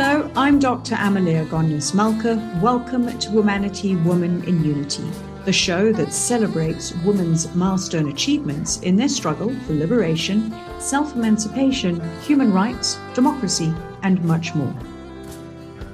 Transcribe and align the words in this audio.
Hello, 0.00 0.30
I'm 0.36 0.60
Dr. 0.60 0.94
Amalia 0.94 1.44
Gonyas 1.46 1.92
Malka. 1.92 2.36
Welcome 2.62 3.18
to 3.18 3.30
Humanity 3.30 3.96
Woman 3.96 4.44
in 4.44 4.62
Unity, 4.62 5.02
the 5.44 5.52
show 5.52 5.92
that 5.92 6.12
celebrates 6.12 6.94
women's 7.04 7.52
milestone 7.56 8.08
achievements 8.08 8.78
in 8.82 8.94
their 8.94 9.08
struggle 9.08 9.52
for 9.66 9.72
liberation, 9.72 10.54
self 10.78 11.16
emancipation, 11.16 12.00
human 12.20 12.52
rights, 12.52 12.96
democracy, 13.12 13.74
and 14.04 14.22
much 14.22 14.54
more. 14.54 14.72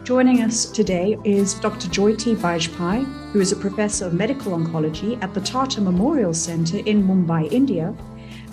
Joining 0.02 0.42
us 0.42 0.66
today 0.66 1.16
is 1.24 1.54
Dr. 1.54 1.88
Jyoti 1.88 2.36
Bajpai, 2.36 3.06
who 3.32 3.40
is 3.40 3.52
a 3.52 3.56
professor 3.56 4.04
of 4.04 4.12
medical 4.12 4.52
oncology 4.52 5.16
at 5.22 5.32
the 5.32 5.40
Tata 5.40 5.80
Memorial 5.80 6.34
Center 6.34 6.76
in 6.76 7.02
Mumbai, 7.08 7.50
India, 7.50 7.94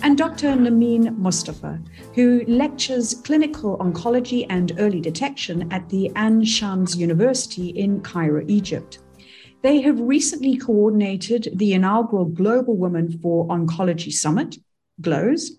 and 0.02 0.18
Dr. 0.18 0.48
Nermeen 0.48 1.16
Mustafa, 1.16 1.80
who 2.14 2.44
lectures 2.48 3.14
clinical 3.24 3.78
oncology 3.78 4.46
and 4.50 4.72
early 4.78 5.00
detection 5.00 5.72
at 5.72 5.88
the 5.88 6.10
Ain 6.16 6.44
Shams 6.44 6.96
University 6.96 7.68
in 7.68 8.00
Cairo, 8.00 8.44
Egypt. 8.48 8.98
They 9.62 9.80
have 9.82 10.00
recently 10.00 10.56
coordinated 10.56 11.52
the 11.54 11.72
inaugural 11.72 12.24
Global 12.24 12.76
Women 12.76 13.16
for 13.20 13.46
Oncology 13.46 14.12
Summit, 14.12 14.56
GLOWS. 15.00 15.52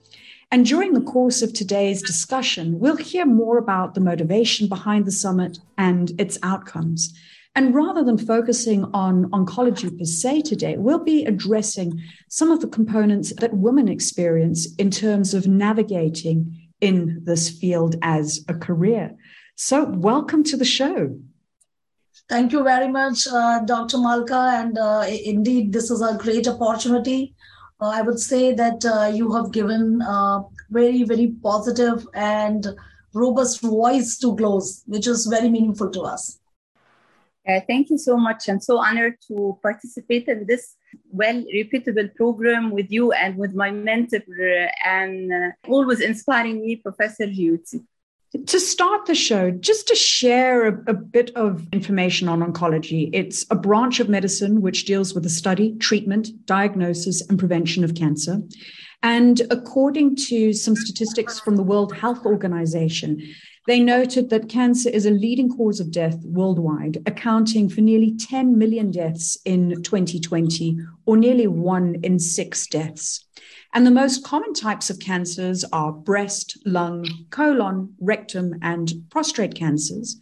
And 0.51 0.65
during 0.65 0.93
the 0.93 1.01
course 1.01 1.41
of 1.41 1.53
today's 1.53 2.01
discussion, 2.01 2.79
we'll 2.79 2.97
hear 2.97 3.25
more 3.25 3.57
about 3.57 3.95
the 3.95 4.01
motivation 4.01 4.67
behind 4.67 5.05
the 5.05 5.11
summit 5.11 5.59
and 5.77 6.11
its 6.19 6.37
outcomes. 6.43 7.17
And 7.55 7.75
rather 7.75 8.03
than 8.03 8.17
focusing 8.17 8.85
on 8.95 9.29
oncology 9.29 9.95
per 9.95 10.05
se 10.05 10.41
today, 10.41 10.75
we'll 10.77 11.03
be 11.03 11.23
addressing 11.25 12.01
some 12.27 12.49
of 12.49 12.61
the 12.61 12.67
components 12.67 13.31
that 13.37 13.53
women 13.53 13.87
experience 13.87 14.73
in 14.75 14.89
terms 14.89 15.35
of 15.35 15.47
navigating 15.47 16.69
in 16.81 17.21
this 17.23 17.49
field 17.49 17.95
as 18.01 18.43
a 18.47 18.55
career. 18.55 19.15
So, 19.55 19.85
welcome 19.85 20.43
to 20.45 20.57
the 20.57 20.65
show. 20.65 21.15
Thank 22.27 22.53
you 22.53 22.63
very 22.63 22.87
much, 22.87 23.27
uh, 23.27 23.59
Dr. 23.59 23.99
Malka. 23.99 24.55
And 24.55 24.77
uh, 24.77 25.05
indeed, 25.07 25.71
this 25.71 25.91
is 25.91 26.01
a 26.01 26.17
great 26.17 26.47
opportunity. 26.47 27.35
Uh, 27.79 27.91
I 27.93 28.01
would 28.01 28.19
say 28.19 28.53
that 28.53 28.83
uh, 28.83 29.11
you 29.13 29.31
have 29.33 29.51
given 29.51 30.01
a 30.01 30.41
very, 30.71 31.03
very 31.03 31.35
positive 31.43 32.07
and 32.15 32.65
robust 33.13 33.61
voice 33.61 34.17
to 34.19 34.35
GLOWS, 34.35 34.83
which 34.87 35.05
is 35.05 35.27
very 35.27 35.49
meaningful 35.49 35.91
to 35.91 36.01
us. 36.01 36.39
Uh, 37.47 37.59
thank 37.67 37.89
you 37.89 37.97
so 37.97 38.17
much. 38.17 38.47
I'm 38.47 38.61
so 38.61 38.77
honored 38.77 39.15
to 39.27 39.59
participate 39.61 40.27
in 40.27 40.45
this 40.47 40.75
well 41.11 41.43
reputable 41.53 42.07
program 42.15 42.71
with 42.71 42.89
you 42.89 43.11
and 43.11 43.37
with 43.37 43.53
my 43.53 43.69
mentor 43.69 44.19
uh, 44.19 44.67
and 44.85 45.33
uh, 45.33 45.49
always 45.67 45.99
inspiring 45.99 46.61
me, 46.61 46.77
Professor 46.77 47.25
Jyoti. 47.25 47.83
To 48.47 48.59
start 48.59 49.05
the 49.05 49.13
show, 49.13 49.51
just 49.51 49.87
to 49.89 49.95
share 49.95 50.67
a, 50.67 50.83
a, 50.87 50.93
bit 50.93 51.29
of 51.35 51.67
information 51.71 52.27
on 52.27 52.39
oncology, 52.41 53.11
it's 53.13 53.45
a 53.51 53.55
branch 53.55 53.99
of 53.99 54.09
medicine 54.09 54.61
which 54.61 54.85
deals 54.85 55.13
with 55.13 55.21
the 55.21 55.29
study, 55.29 55.75
treatment, 55.77 56.29
diagnosis, 56.47 57.21
and 57.27 57.37
prevention 57.37 57.83
of 57.83 57.93
cancer. 57.93 58.41
And 59.03 59.41
according 59.51 60.15
to 60.27 60.51
some 60.53 60.75
statistics 60.75 61.39
from 61.39 61.57
the 61.57 61.63
World 61.63 61.93
Health 61.93 62.25
Organization, 62.25 63.21
they 63.65 63.79
noted 63.79 64.29
that 64.29 64.49
cancer 64.49 64.89
is 64.89 65.05
a 65.05 65.11
leading 65.11 65.49
cause 65.49 65.79
of 65.79 65.91
death 65.91 66.23
worldwide, 66.25 67.01
accounting 67.05 67.69
for 67.69 67.79
nearly 67.79 68.13
10 68.15 68.57
million 68.57 68.91
deaths 68.91 69.37
in 69.45 69.81
2020, 69.83 70.77
or 71.05 71.15
nearly 71.15 71.47
one 71.47 71.95
in 72.03 72.19
six 72.19 72.67
deaths. 72.67 73.25
And 73.73 73.87
the 73.87 73.91
most 73.91 74.23
common 74.23 74.53
types 74.53 74.89
of 74.89 74.99
cancers 74.99 75.63
are 75.71 75.93
breast, 75.93 76.57
lung, 76.65 77.07
colon, 77.29 77.95
rectum, 77.99 78.55
and 78.61 78.91
prostate 79.09 79.55
cancers. 79.55 80.17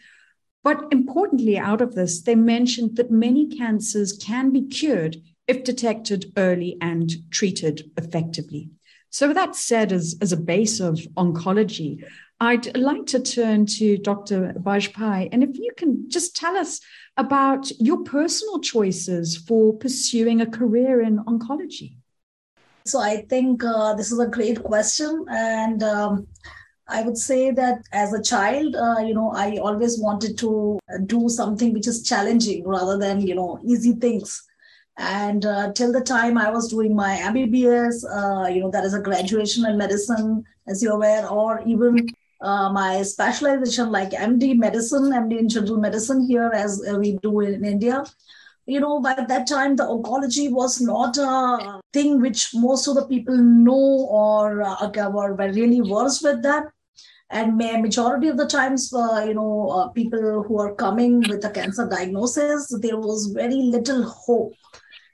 But 0.63 0.85
importantly, 0.91 1.57
out 1.57 1.81
of 1.81 1.95
this, 1.95 2.21
they 2.21 2.35
mentioned 2.35 2.95
that 2.97 3.09
many 3.09 3.47
cancers 3.47 4.13
can 4.13 4.51
be 4.51 4.67
cured 4.67 5.17
if 5.47 5.63
detected 5.63 6.31
early 6.37 6.77
and 6.79 7.11
treated 7.31 7.91
effectively. 7.97 8.69
So, 9.09 9.27
with 9.27 9.35
that 9.35 9.55
said, 9.55 9.91
as, 9.91 10.15
as 10.21 10.31
a 10.31 10.37
base 10.37 10.79
of 10.79 10.99
oncology, 11.17 12.01
I'd 12.41 12.75
like 12.75 13.05
to 13.07 13.19
turn 13.19 13.67
to 13.77 13.99
Dr. 13.99 14.53
Bajpai, 14.57 15.29
and 15.31 15.43
if 15.43 15.59
you 15.59 15.71
can 15.77 16.09
just 16.09 16.35
tell 16.35 16.57
us 16.57 16.81
about 17.15 17.69
your 17.79 18.03
personal 18.03 18.59
choices 18.59 19.37
for 19.37 19.73
pursuing 19.73 20.41
a 20.41 20.47
career 20.47 21.01
in 21.01 21.19
oncology. 21.25 21.97
So 22.83 22.99
I 22.99 23.27
think 23.29 23.63
uh, 23.63 23.93
this 23.93 24.11
is 24.11 24.17
a 24.17 24.25
great 24.25 24.63
question, 24.63 25.23
and 25.29 25.83
um, 25.83 26.25
I 26.87 27.03
would 27.03 27.15
say 27.15 27.51
that 27.51 27.83
as 27.93 28.11
a 28.11 28.23
child, 28.23 28.75
uh, 28.75 29.01
you 29.05 29.13
know, 29.13 29.31
I 29.35 29.57
always 29.57 29.99
wanted 29.99 30.35
to 30.39 30.79
do 31.05 31.29
something 31.29 31.73
which 31.73 31.87
is 31.87 32.01
challenging 32.01 32.67
rather 32.67 32.97
than 32.97 33.21
you 33.21 33.35
know 33.35 33.59
easy 33.63 33.93
things. 33.93 34.41
And 34.97 35.45
uh, 35.45 35.73
till 35.73 35.93
the 35.93 36.01
time 36.01 36.39
I 36.39 36.49
was 36.49 36.69
doing 36.69 36.95
my 36.95 37.17
MBBS, 37.17 38.03
uh, 38.03 38.47
you 38.47 38.61
know, 38.61 38.71
that 38.71 38.83
is 38.83 38.95
a 38.95 38.99
graduation 38.99 39.63
in 39.67 39.77
medicine, 39.77 40.43
as 40.67 40.81
you're 40.81 40.93
aware, 40.93 41.27
or 41.29 41.61
even 41.67 42.07
uh, 42.41 42.71
my 42.71 43.03
specialization 43.03 43.91
like 43.91 44.11
MD 44.11 44.57
medicine, 44.57 45.11
MD 45.11 45.39
in 45.39 45.49
general 45.49 45.77
medicine 45.77 46.25
here 46.25 46.51
as 46.53 46.81
we 46.97 47.17
do 47.21 47.41
in 47.41 47.63
India. 47.63 48.03
You 48.65 48.79
know, 48.79 48.99
by 48.99 49.15
that 49.27 49.47
time, 49.47 49.75
the 49.75 49.83
oncology 49.83 50.51
was 50.51 50.81
not 50.81 51.17
a 51.17 51.81
thing 51.93 52.21
which 52.21 52.49
most 52.53 52.87
of 52.87 52.95
the 52.95 53.05
people 53.05 53.35
know 53.35 54.07
or 54.09 54.61
uh, 54.61 55.09
were 55.09 55.33
really 55.35 55.81
versed 55.81 56.23
with 56.23 56.41
that. 56.43 56.65
And 57.29 57.57
majority 57.57 58.27
of 58.27 58.37
the 58.37 58.45
times, 58.45 58.93
uh, 58.93 59.23
you 59.25 59.33
know, 59.33 59.69
uh, 59.69 59.87
people 59.89 60.43
who 60.43 60.59
are 60.59 60.75
coming 60.75 61.21
with 61.21 61.45
a 61.45 61.49
cancer 61.49 61.87
diagnosis, 61.87 62.67
there 62.81 62.97
was 62.97 63.27
very 63.27 63.55
little 63.55 64.03
hope. 64.03 64.53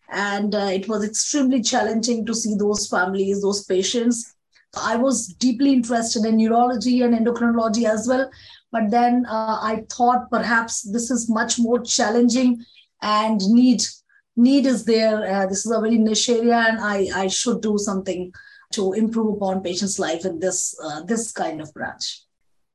And 0.09 0.55
uh, 0.55 0.69
it 0.71 0.87
was 0.87 1.03
extremely 1.03 1.61
challenging 1.61 2.25
to 2.25 2.33
see 2.33 2.55
those 2.55 2.87
families, 2.87 3.41
those 3.41 3.65
patients 3.65 4.36
I 4.81 4.95
was 4.95 5.27
deeply 5.27 5.73
interested 5.73 6.25
in 6.25 6.37
neurology 6.37 7.01
and 7.01 7.13
endocrinology 7.13 7.85
as 7.89 8.07
well. 8.07 8.29
But 8.71 8.91
then 8.91 9.25
uh, 9.25 9.59
I 9.61 9.83
thought 9.89 10.29
perhaps 10.29 10.81
this 10.81 11.09
is 11.09 11.29
much 11.29 11.57
more 11.57 11.79
challenging 11.79 12.63
and 13.01 13.39
need 13.49 13.83
need 14.35 14.65
is 14.65 14.85
there. 14.85 15.25
Uh, 15.25 15.45
this 15.47 15.65
is 15.65 15.71
a 15.71 15.81
very 15.81 15.97
niche 15.97 16.29
area, 16.29 16.65
and 16.67 16.79
I, 16.79 17.07
I 17.15 17.27
should 17.27 17.61
do 17.61 17.77
something 17.77 18.31
to 18.73 18.93
improve 18.93 19.35
upon 19.35 19.61
patients' 19.61 19.99
life 19.99 20.25
in 20.25 20.39
this 20.39 20.77
uh, 20.83 21.01
this 21.03 21.31
kind 21.31 21.61
of 21.61 21.73
branch. 21.73 22.21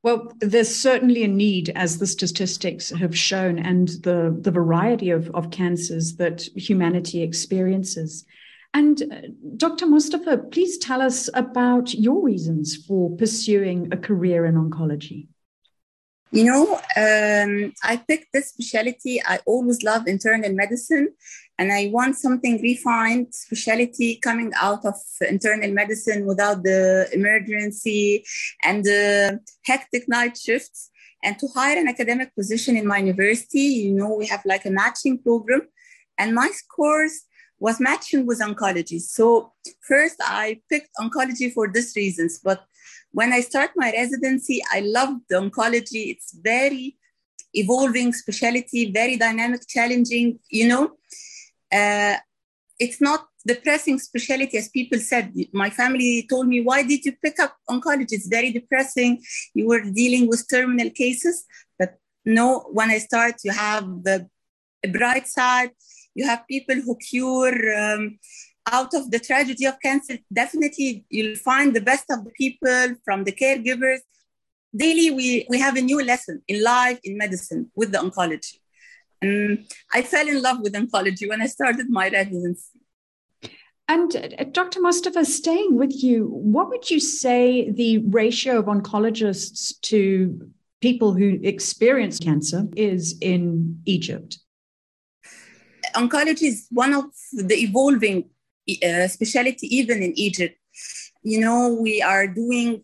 Well, 0.03 0.33
there's 0.39 0.75
certainly 0.75 1.23
a 1.23 1.29
need, 1.29 1.71
as 1.75 1.97
the 1.97 2.07
statistics 2.07 2.89
have 2.89 3.17
shown, 3.17 3.57
and 3.57 3.87
the, 3.87 4.37
the 4.37 4.51
variety 4.51 5.11
of, 5.11 5.29
of 5.33 5.49
cancers 5.49 6.17
that 6.17 6.41
humanity 6.57 7.21
experiences. 7.23 8.25
And 8.73 9.03
uh, 9.03 9.27
Dr. 9.57 9.85
Mustafa, 9.85 10.37
please 10.37 10.77
tell 10.79 11.01
us 11.01 11.29
about 11.33 11.93
your 11.93 12.23
reasons 12.23 12.75
for 12.75 13.15
pursuing 13.15 13.93
a 13.93 13.97
career 13.97 14.45
in 14.45 14.55
oncology. 14.55 15.27
You 16.31 16.45
know, 16.45 16.73
um, 16.97 17.73
I 17.83 17.97
picked 17.97 18.33
this 18.33 18.49
specialty. 18.49 19.21
I 19.23 19.37
always 19.45 19.83
love 19.83 20.07
internal 20.07 20.51
medicine, 20.51 21.13
and 21.59 21.71
I 21.71 21.91
want 21.93 22.17
something 22.17 22.59
refined 22.59 23.27
specialty 23.35 24.15
coming 24.15 24.51
out 24.59 24.83
of 24.83 24.95
internal 25.29 25.71
medicine 25.71 26.25
without 26.25 26.63
the 26.63 27.07
emergency 27.13 28.25
and 28.63 28.83
the 28.83 29.41
hectic 29.65 30.09
night 30.09 30.35
shifts. 30.35 30.89
And 31.23 31.37
to 31.37 31.47
hire 31.53 31.77
an 31.77 31.87
academic 31.87 32.33
position 32.35 32.77
in 32.77 32.87
my 32.87 32.97
university, 32.97 33.59
you 33.85 33.93
know, 33.93 34.15
we 34.15 34.25
have 34.25 34.41
like 34.43 34.65
a 34.65 34.71
matching 34.71 35.19
program, 35.19 35.61
and 36.17 36.33
my 36.33 36.49
scores 36.51 37.25
was 37.59 37.79
matching 37.79 38.25
with 38.25 38.39
oncology. 38.41 38.99
So 38.99 39.53
first 39.87 40.15
I 40.21 40.61
picked 40.69 40.89
oncology 40.99 41.51
for 41.53 41.71
these 41.71 41.95
reasons, 41.95 42.39
but 42.43 42.65
when 43.11 43.31
I 43.31 43.41
start 43.41 43.71
my 43.75 43.91
residency, 43.91 44.61
I 44.71 44.81
loved 44.81 45.29
oncology. 45.31 46.11
It's 46.11 46.33
very 46.33 46.97
evolving 47.53 48.11
specialty, 48.13 48.91
very 48.91 49.15
dynamic, 49.17 49.61
challenging, 49.67 50.39
you 50.49 50.67
know. 50.67 50.91
Uh, 51.71 52.17
it's 52.79 52.99
not 52.99 53.27
depressing 53.45 53.99
specialty 53.99 54.57
as 54.57 54.69
people 54.69 54.99
said. 54.99 55.33
My 55.53 55.69
family 55.69 56.25
told 56.29 56.47
me, 56.47 56.61
why 56.61 56.83
did 56.83 57.05
you 57.05 57.13
pick 57.23 57.39
up 57.39 57.55
oncology? 57.69 58.13
It's 58.13 58.27
very 58.27 58.51
depressing. 58.51 59.21
You 59.53 59.67
were 59.67 59.81
dealing 59.81 60.27
with 60.27 60.47
terminal 60.49 60.89
cases. 60.89 61.45
But 61.77 61.99
no, 62.25 62.67
when 62.71 62.89
I 62.89 62.97
start, 62.97 63.35
you 63.43 63.51
have 63.51 63.85
the 64.03 64.27
bright 64.91 65.27
side 65.27 65.71
you 66.15 66.25
have 66.25 66.47
people 66.47 66.75
who 66.75 66.95
cure 66.97 67.55
um, 67.77 68.19
out 68.71 68.93
of 68.93 69.11
the 69.11 69.19
tragedy 69.19 69.65
of 69.65 69.79
cancer. 69.81 70.17
Definitely, 70.31 71.05
you'll 71.09 71.35
find 71.35 71.75
the 71.75 71.81
best 71.81 72.05
of 72.09 72.23
the 72.23 72.31
people 72.31 72.95
from 73.03 73.23
the 73.23 73.31
caregivers. 73.31 73.99
Daily, 74.75 75.11
we, 75.11 75.45
we 75.49 75.59
have 75.59 75.75
a 75.75 75.81
new 75.81 76.03
lesson 76.03 76.41
in 76.47 76.63
life, 76.63 76.99
in 77.03 77.17
medicine, 77.17 77.71
with 77.75 77.91
the 77.91 77.99
oncology. 77.99 78.57
And 79.21 79.65
I 79.93 80.01
fell 80.01 80.27
in 80.27 80.41
love 80.41 80.59
with 80.61 80.73
oncology 80.73 81.29
when 81.29 81.41
I 81.41 81.47
started 81.47 81.87
my 81.89 82.09
residency. 82.09 82.79
And 83.87 84.15
uh, 84.15 84.43
Dr. 84.51 84.81
Mustafa, 84.81 85.25
staying 85.25 85.77
with 85.77 86.03
you, 86.03 86.27
what 86.27 86.69
would 86.69 86.89
you 86.89 86.99
say 86.99 87.69
the 87.69 87.99
ratio 87.99 88.59
of 88.59 88.65
oncologists 88.65 89.79
to 89.81 90.51
people 90.83 91.13
who 91.13 91.39
experience 91.43 92.19
cancer 92.19 92.67
is 92.75 93.17
in 93.21 93.81
Egypt. 93.85 94.39
Oncology 95.95 96.43
is 96.43 96.67
one 96.71 96.93
of 96.93 97.05
the 97.31 97.55
evolving 97.55 98.29
uh, 98.83 99.07
specialty 99.07 99.67
even 99.75 100.01
in 100.01 100.17
Egypt. 100.17 100.57
You 101.23 101.39
know, 101.39 101.73
we 101.73 102.01
are 102.01 102.27
doing 102.27 102.83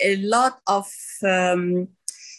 a 0.00 0.16
lot 0.16 0.60
of 0.66 0.86
um, 1.24 1.88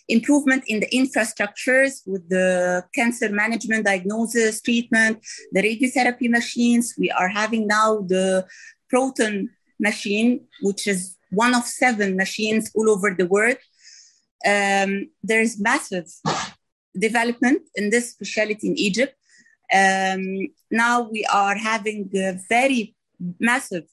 improvement 0.07 0.63
in 0.68 0.80
the 0.80 0.88
infrastructures 0.88 2.01
with 2.06 2.27
the 2.30 2.83
cancer 2.94 3.30
management, 3.30 3.86
diagnosis, 3.86 4.62
treatment, 4.62 5.19
the 5.51 5.62
radiotherapy 5.62 6.30
machines. 6.30 6.95
We 6.98 7.12
are 7.12 7.30
having 7.30 7.68
now 7.68 8.01
the 8.01 8.45
proton 8.89 9.50
machine, 9.80 10.45
which 10.62 10.88
is 10.88 11.15
one 11.31 11.56
of 11.56 11.63
seven 11.63 12.15
machines 12.15 12.72
all 12.75 12.89
over 12.89 13.15
the 13.18 13.27
world. 13.27 13.57
Um, 14.45 15.10
there's 15.24 15.60
massive 15.60 16.07
development 16.98 17.62
in 17.75 17.89
this 17.89 18.12
specialty 18.12 18.68
in 18.68 18.77
Egypt. 18.77 19.15
Um, 19.74 20.48
now 20.71 21.01
we 21.01 21.25
are 21.25 21.56
having 21.56 22.10
a 22.16 22.39
very 22.50 22.95
massive 23.39 23.86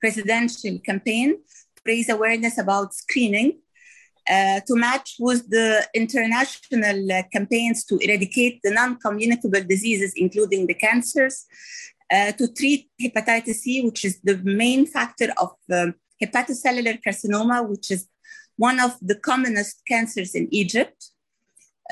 presidential 0.00 0.78
campaign 0.80 1.36
to 1.76 1.82
raise 1.86 2.08
awareness 2.08 2.58
about 2.58 2.94
screening 2.94 3.58
uh, 4.28 4.60
to 4.66 4.76
match 4.76 5.16
with 5.18 5.48
the 5.50 5.86
international 5.94 7.12
uh, 7.12 7.22
campaigns 7.32 7.84
to 7.84 7.98
eradicate 7.98 8.60
the 8.62 8.70
non-communicable 8.70 9.62
diseases, 9.64 10.12
including 10.16 10.66
the 10.66 10.74
cancers, 10.74 11.46
uh, 12.12 12.32
to 12.32 12.52
treat 12.52 12.90
hepatitis 13.00 13.56
C, 13.56 13.82
which 13.82 14.04
is 14.04 14.20
the 14.22 14.36
main 14.44 14.86
factor 14.86 15.28
of 15.38 15.50
um, 15.72 15.94
hepatocellular 16.22 17.00
carcinoma, 17.04 17.68
which 17.68 17.90
is 17.90 18.06
one 18.56 18.78
of 18.78 18.96
the 19.00 19.16
commonest 19.16 19.82
cancers 19.88 20.34
in 20.34 20.46
Egypt. 20.52 21.10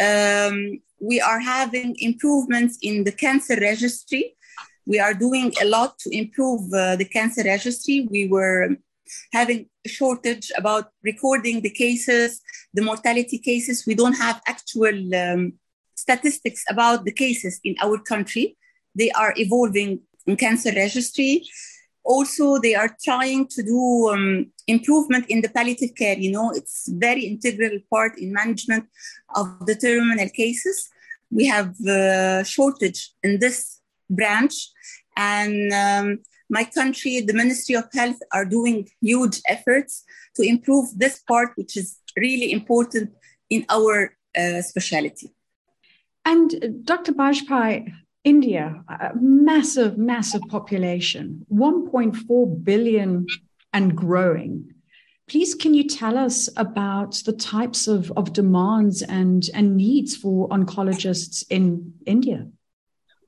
Um, 0.01 0.81
we 1.01 1.21
are 1.21 1.41
having 1.41 1.97
improvements 1.99 2.79
in 2.83 3.05
the 3.05 3.13
cancer 3.13 3.57
registry. 3.61 4.37
We 4.87 4.99
are 4.99 5.15
doing 5.15 5.53
a 5.61 5.67
lot 5.67 5.99
to 6.01 6.17
improve 6.17 6.73
uh, 6.73 6.97
the 6.97 7.05
cancer 7.05 7.43
registry. 7.45 8.07
We 8.11 8.29
were 8.29 8.77
having 9.33 9.67
a 9.85 9.89
shortage 9.89 10.53
about 10.57 10.91
recording 11.03 11.63
the 11.63 11.71
cases, 11.71 12.41
the 12.75 12.83
mortality 12.83 13.39
cases. 13.39 13.85
We 13.87 13.95
don't 13.95 14.15
have 14.15 14.41
actual 14.47 15.15
um, 15.15 15.55
statistics 15.95 16.65
about 16.69 17.05
the 17.05 17.13
cases 17.13 17.61
in 17.65 17.75
our 17.83 17.99
country. 17.99 18.57
They 18.95 19.11
are 19.13 19.35
evolving 19.37 20.01
in 20.27 20.37
cancer 20.37 20.73
registry. 20.75 21.47
Also, 22.15 22.59
they 22.59 22.75
are 22.75 22.93
trying 23.09 23.47
to 23.55 23.63
do 23.63 23.83
um, 24.13 24.51
improvement 24.67 25.25
in 25.29 25.43
the 25.43 25.49
palliative 25.57 25.95
care. 25.95 26.19
You 26.19 26.33
know, 26.33 26.51
it's 26.59 26.89
very 27.07 27.23
integral 27.33 27.79
part 27.89 28.19
in 28.19 28.33
management 28.33 28.85
of 29.37 29.47
the 29.69 29.77
terminal 29.77 30.29
cases. 30.43 30.77
We 31.31 31.47
have 31.47 31.71
a 31.87 32.43
shortage 32.45 33.01
in 33.23 33.39
this 33.39 33.59
branch, 34.19 34.55
and 35.17 35.73
um, 35.85 36.07
my 36.59 36.65
country, 36.65 37.21
the 37.21 37.39
Ministry 37.43 37.77
of 37.77 37.87
Health, 37.93 38.21
are 38.33 38.45
doing 38.45 38.89
huge 39.01 39.41
efforts 39.47 40.03
to 40.35 40.43
improve 40.43 40.87
this 40.97 41.17
part, 41.31 41.51
which 41.55 41.77
is 41.77 41.89
really 42.17 42.51
important 42.51 43.11
in 43.51 43.65
our 43.69 44.17
uh, 44.37 44.63
specialty. 44.63 45.29
And 46.25 46.49
uh, 46.55 46.69
Dr. 46.83 47.13
Bajpai, 47.13 47.93
India, 48.25 48.83
a 48.89 49.11
massive, 49.15 49.97
massive 49.97 50.43
population, 50.49 51.47
1.4 51.53 52.65
billion 52.65 53.27
and 53.73 53.97
growing. 53.97 54.75
Please, 55.27 55.55
can 55.55 55.75
you 55.75 55.87
tell 55.87 56.19
us 56.19 56.49
about 56.57 57.15
the 57.25 57.33
types 57.33 57.87
of, 57.87 58.13
of 58.17 58.33
demands 58.33 59.01
and, 59.03 59.49
and 59.55 59.77
needs 59.77 60.17
for 60.17 60.49
oncologists 60.49 61.45
in 61.51 61.95
India? 62.05 62.49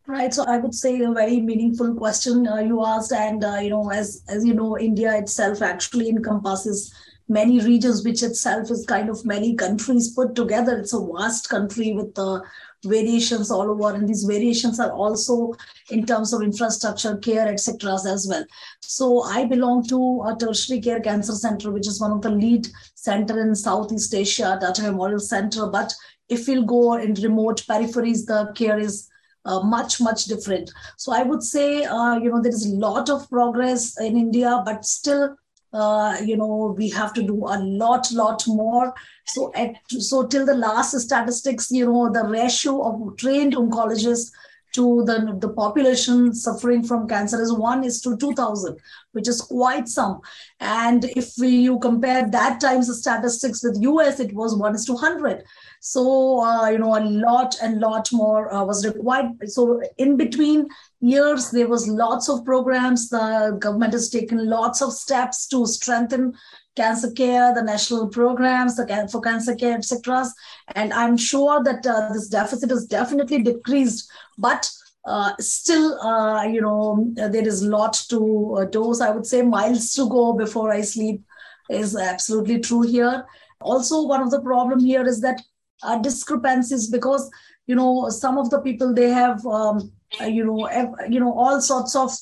Right. 0.06 0.34
So 0.34 0.44
I 0.44 0.58
would 0.58 0.74
say 0.74 1.00
a 1.00 1.12
very 1.12 1.40
meaningful 1.40 1.94
question 1.94 2.46
uh, 2.46 2.56
you 2.56 2.84
asked, 2.84 3.12
and 3.12 3.42
uh, 3.44 3.58
you 3.62 3.70
know, 3.70 3.90
as 3.90 4.24
as 4.28 4.44
you 4.44 4.52
know, 4.52 4.76
India 4.76 5.16
itself 5.16 5.62
actually 5.62 6.08
encompasses 6.08 6.92
many 7.28 7.60
regions, 7.60 8.04
which 8.04 8.24
itself 8.24 8.68
is 8.70 8.84
kind 8.84 9.08
of 9.08 9.24
many 9.24 9.54
countries 9.54 10.12
put 10.12 10.34
together. 10.34 10.78
It's 10.78 10.92
a 10.92 11.00
vast 11.00 11.48
country 11.48 11.92
with 11.92 12.18
uh, 12.18 12.40
variations 12.84 13.50
all 13.50 13.70
over, 13.70 13.94
and 13.94 14.08
these 14.08 14.24
variations 14.24 14.80
are 14.80 14.92
also 14.92 15.54
in 15.90 16.04
terms 16.04 16.32
of 16.32 16.42
infrastructure, 16.42 17.16
care, 17.18 17.48
etc. 17.48 17.94
as 17.94 18.26
well. 18.28 18.44
So 18.80 19.22
I 19.22 19.44
belong 19.46 19.86
to 19.88 20.24
a 20.26 20.36
tertiary 20.38 20.80
care 20.80 21.00
cancer 21.00 21.34
center, 21.34 21.70
which 21.70 21.86
is 21.86 22.00
one 22.00 22.12
of 22.12 22.22
the 22.22 22.30
lead 22.30 22.68
center 22.94 23.40
in 23.40 23.54
Southeast 23.54 24.14
Asia, 24.14 24.58
Tata 24.60 24.82
Memorial 24.82 25.20
Center. 25.20 25.66
But 25.66 25.92
if 26.28 26.48
we'll 26.48 26.64
go 26.64 26.94
in 26.94 27.14
remote 27.14 27.64
peripheries, 27.68 28.26
the 28.26 28.52
care 28.54 28.78
is 28.78 29.08
uh, 29.44 29.60
much 29.60 30.00
much 30.00 30.26
different 30.26 30.70
so 30.96 31.12
i 31.12 31.22
would 31.24 31.42
say 31.42 31.82
uh, 31.82 32.16
you 32.16 32.30
know 32.30 32.40
there 32.40 32.52
is 32.52 32.64
a 32.64 32.76
lot 32.76 33.10
of 33.10 33.28
progress 33.28 34.00
in 34.00 34.16
india 34.16 34.62
but 34.64 34.84
still 34.84 35.34
uh, 35.72 36.16
you 36.24 36.36
know 36.36 36.74
we 36.76 36.88
have 36.90 37.12
to 37.14 37.22
do 37.22 37.46
a 37.46 37.58
lot 37.58 38.10
lot 38.12 38.44
more. 38.46 38.94
So 39.26 39.52
at 39.54 39.76
so 39.88 40.26
till 40.26 40.46
the 40.46 40.54
last 40.54 40.98
statistics 40.98 41.70
you 41.70 41.86
know 41.86 42.10
the 42.12 42.24
ratio 42.24 42.82
of 42.82 43.16
trained 43.16 43.54
oncologists 43.54 44.32
to 44.72 45.04
the, 45.04 45.36
the 45.38 45.48
population 45.48 46.34
suffering 46.34 46.82
from 46.82 47.08
cancer 47.08 47.40
is 47.40 47.52
1 47.52 47.84
is 47.84 48.00
to 48.00 48.16
2000 48.16 48.78
which 49.12 49.28
is 49.28 49.40
quite 49.40 49.88
some 49.88 50.20
and 50.60 51.04
if 51.16 51.32
we, 51.38 51.48
you 51.48 51.78
compare 51.78 52.28
that 52.30 52.60
times 52.60 52.88
the 52.88 52.94
statistics 52.94 53.62
with 53.62 53.76
us 53.76 54.20
it 54.20 54.32
was 54.32 54.56
1 54.56 54.74
is 54.74 54.84
to 54.84 54.92
100 54.92 55.44
so, 55.84 56.40
uh, 56.40 56.68
you 56.68 56.78
know, 56.78 56.96
a 56.96 57.02
lot 57.02 57.56
and 57.60 57.80
lot 57.80 58.08
more 58.12 58.54
uh, 58.54 58.62
was 58.64 58.86
required. 58.86 59.32
So, 59.50 59.82
in 59.98 60.16
between 60.16 60.68
years, 61.00 61.50
there 61.50 61.66
was 61.66 61.88
lots 61.88 62.28
of 62.28 62.44
programs. 62.44 63.08
The 63.08 63.56
government 63.58 63.92
has 63.94 64.08
taken 64.08 64.48
lots 64.48 64.80
of 64.80 64.92
steps 64.92 65.48
to 65.48 65.66
strengthen 65.66 66.34
cancer 66.76 67.10
care, 67.10 67.54
the 67.54 67.62
national 67.62 68.08
programs, 68.08 68.80
for 69.10 69.20
cancer 69.20 69.54
care, 69.54 69.76
etc. 69.76 70.26
And 70.74 70.92
I'm 70.92 71.16
sure 71.16 71.62
that 71.64 71.86
uh, 71.86 72.12
this 72.12 72.28
deficit 72.28 72.70
is 72.70 72.86
definitely 72.86 73.42
decreased, 73.42 74.10
but 74.38 74.70
uh, 75.04 75.32
still, 75.40 76.00
uh, 76.00 76.44
you 76.44 76.60
know, 76.60 77.10
there 77.14 77.46
is 77.46 77.62
a 77.62 77.68
lot 77.68 77.94
to 78.08 78.56
uh, 78.58 78.64
dose. 78.66 79.00
I 79.00 79.10
would 79.10 79.26
say 79.26 79.42
miles 79.42 79.94
to 79.94 80.08
go 80.08 80.32
before 80.32 80.70
I 80.70 80.82
sleep 80.82 81.22
is 81.68 81.96
absolutely 81.96 82.60
true 82.60 82.82
here. 82.82 83.26
Also, 83.60 84.06
one 84.06 84.22
of 84.22 84.30
the 84.30 84.40
problem 84.40 84.80
here 84.80 85.04
is 85.04 85.20
that 85.20 85.40
uh, 85.82 85.98
discrepancies 85.98 86.88
because 86.88 87.30
you 87.66 87.74
know 87.74 88.08
some 88.08 88.38
of 88.38 88.50
the 88.50 88.60
people 88.60 88.94
they 88.94 89.08
have 89.10 89.44
um, 89.46 89.92
uh, 90.20 90.24
you 90.24 90.44
know 90.44 90.68
you 91.08 91.20
know 91.20 91.32
all 91.32 91.60
sorts 91.60 91.94
of 91.96 92.12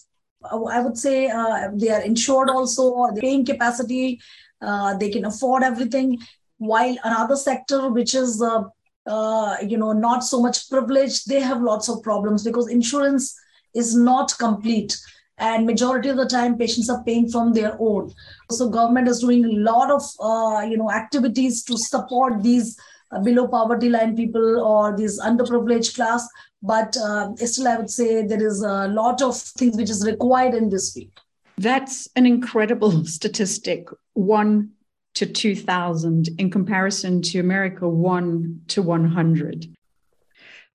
i 0.72 0.80
would 0.80 0.96
say 0.96 1.28
uh, 1.28 1.68
they 1.74 1.90
are 1.90 2.00
insured 2.00 2.48
also 2.48 3.08
the 3.14 3.20
paying 3.20 3.44
capacity 3.44 4.20
uh, 4.62 4.96
they 4.96 5.10
can 5.10 5.24
afford 5.24 5.62
everything 5.62 6.18
while 6.58 6.96
another 7.04 7.36
sector 7.36 7.88
which 7.90 8.14
is 8.14 8.42
uh, 8.42 9.56
you 9.66 9.76
know 9.76 9.92
not 9.92 10.22
so 10.24 10.40
much 10.40 10.68
privileged 10.68 11.28
they 11.28 11.40
have 11.40 11.62
lots 11.62 11.88
of 11.88 12.02
problems 12.02 12.44
because 12.44 12.68
insurance 12.68 13.34
is 13.74 13.96
not 13.96 14.36
complete 14.38 14.98
and 15.38 15.66
majority 15.66 16.10
of 16.10 16.16
the 16.16 16.26
time 16.26 16.58
patients 16.58 16.90
are 16.90 17.02
paying 17.04 17.28
from 17.30 17.52
their 17.54 17.76
own 17.80 18.12
so 18.50 18.68
government 18.68 19.08
is 19.08 19.20
doing 19.20 19.44
a 19.44 19.58
lot 19.70 19.90
of 19.90 20.02
you 20.70 20.76
know 20.76 20.90
activities 20.90 21.62
to 21.64 21.78
support 21.78 22.42
these 22.42 22.76
uh, 23.12 23.18
below 23.18 23.48
poverty 23.48 23.88
line 23.88 24.14
people 24.14 24.60
or 24.60 24.96
these 24.96 25.20
underprivileged 25.20 25.96
class. 25.96 26.28
But 26.62 26.96
uh, 26.96 27.34
still, 27.36 27.66
I 27.66 27.76
would 27.76 27.90
say 27.90 28.24
there 28.24 28.44
is 28.44 28.62
a 28.62 28.86
lot 28.86 29.20
of 29.20 29.36
things 29.36 29.76
which 29.76 29.90
is 29.90 30.06
required 30.06 30.54
in 30.54 30.68
this 30.68 30.92
field. 30.92 31.10
That's 31.60 32.08
an 32.16 32.24
incredible 32.24 33.04
statistic. 33.16 33.88
One 34.14 34.70
to 35.12 35.26
2000 35.26 36.28
in 36.38 36.50
comparison 36.50 37.20
to 37.20 37.38
America, 37.38 37.86
1 37.86 38.62
to 38.68 38.80
100. 38.80 39.66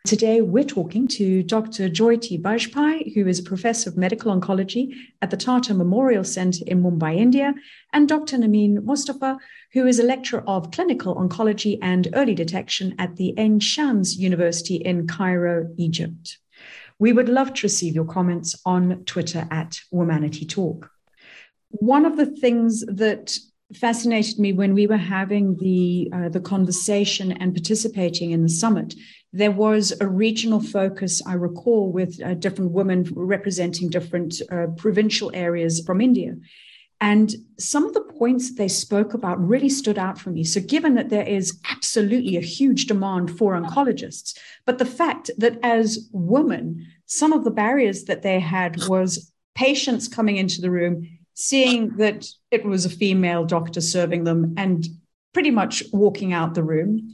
Today, 0.05 0.41
we're 0.41 0.63
talking 0.63 1.07
to 1.07 1.41
Dr. 1.41 1.89
Jyoti 1.89 2.39
Bajpai, 2.39 3.15
who 3.15 3.27
is 3.27 3.39
a 3.39 3.43
professor 3.43 3.89
of 3.89 3.97
medical 3.97 4.39
oncology 4.39 4.93
at 5.23 5.31
the 5.31 5.37
Tata 5.37 5.73
Memorial 5.73 6.23
Center 6.23 6.63
in 6.67 6.83
Mumbai, 6.83 7.17
India, 7.17 7.55
and 7.91 8.07
Dr. 8.07 8.37
Nermeen 8.37 8.83
Mustafa, 8.83 9.39
who 9.73 9.87
is 9.87 9.97
a 9.97 10.03
lecturer 10.03 10.43
of 10.45 10.69
clinical 10.69 11.15
oncology 11.15 11.79
and 11.81 12.09
early 12.13 12.35
detection 12.35 12.93
at 12.99 13.15
the 13.15 13.33
Ain 13.39 13.59
Shams 13.59 14.17
University 14.17 14.75
in 14.75 15.07
Cairo, 15.07 15.67
Egypt. 15.77 16.37
We 16.99 17.13
would 17.13 17.29
love 17.29 17.53
to 17.53 17.65
receive 17.65 17.95
your 17.95 18.05
comments 18.05 18.55
on 18.65 19.03
Twitter 19.05 19.47
at 19.51 19.79
Womanity 19.93 20.47
Talk. 20.47 20.89
One 21.69 22.05
of 22.05 22.15
the 22.15 22.25
things 22.25 22.85
that 22.87 23.37
fascinated 23.73 24.39
me 24.39 24.53
when 24.53 24.73
we 24.73 24.87
were 24.87 24.97
having 24.97 25.57
the 25.57 26.09
uh, 26.13 26.29
the 26.29 26.39
conversation 26.39 27.31
and 27.31 27.53
participating 27.53 28.31
in 28.31 28.43
the 28.43 28.49
summit. 28.49 28.93
There 29.33 29.51
was 29.51 29.93
a 29.99 30.07
regional 30.07 30.61
focus, 30.61 31.21
I 31.25 31.33
recall, 31.33 31.91
with 31.91 32.21
uh, 32.23 32.35
different 32.35 32.71
women 32.71 33.03
representing 33.15 33.89
different 33.89 34.41
uh, 34.51 34.67
provincial 34.77 35.31
areas 35.33 35.83
from 35.85 35.99
India. 35.99 36.35
And 37.05 37.35
some 37.59 37.85
of 37.85 37.93
the 37.93 38.01
points 38.01 38.49
that 38.49 38.57
they 38.57 38.67
spoke 38.67 39.13
about 39.13 39.39
really 39.39 39.69
stood 39.69 39.99
out 39.99 40.17
for 40.17 40.31
me. 40.31 40.43
So, 40.43 40.59
given 40.59 40.95
that 40.95 41.09
there 41.09 41.27
is 41.27 41.61
absolutely 41.69 42.35
a 42.35 42.41
huge 42.41 42.87
demand 42.87 43.37
for 43.37 43.53
oncologists, 43.53 44.35
but 44.65 44.79
the 44.79 44.87
fact 44.87 45.29
that 45.37 45.59
as 45.61 46.09
women, 46.11 46.83
some 47.05 47.31
of 47.31 47.43
the 47.43 47.51
barriers 47.51 48.05
that 48.05 48.23
they 48.23 48.39
had 48.39 48.87
was 48.87 49.31
patients 49.53 50.07
coming 50.07 50.37
into 50.37 50.61
the 50.61 50.71
room, 50.71 51.07
seeing 51.35 51.95
that 51.97 52.25
it 52.49 52.65
was 52.65 52.85
a 52.85 52.89
female 52.89 53.45
doctor 53.45 53.81
serving 53.81 54.23
them, 54.23 54.55
and 54.57 54.87
pretty 55.31 55.51
much 55.51 55.83
walking 55.93 56.33
out 56.33 56.55
the 56.55 56.63
room 56.63 57.13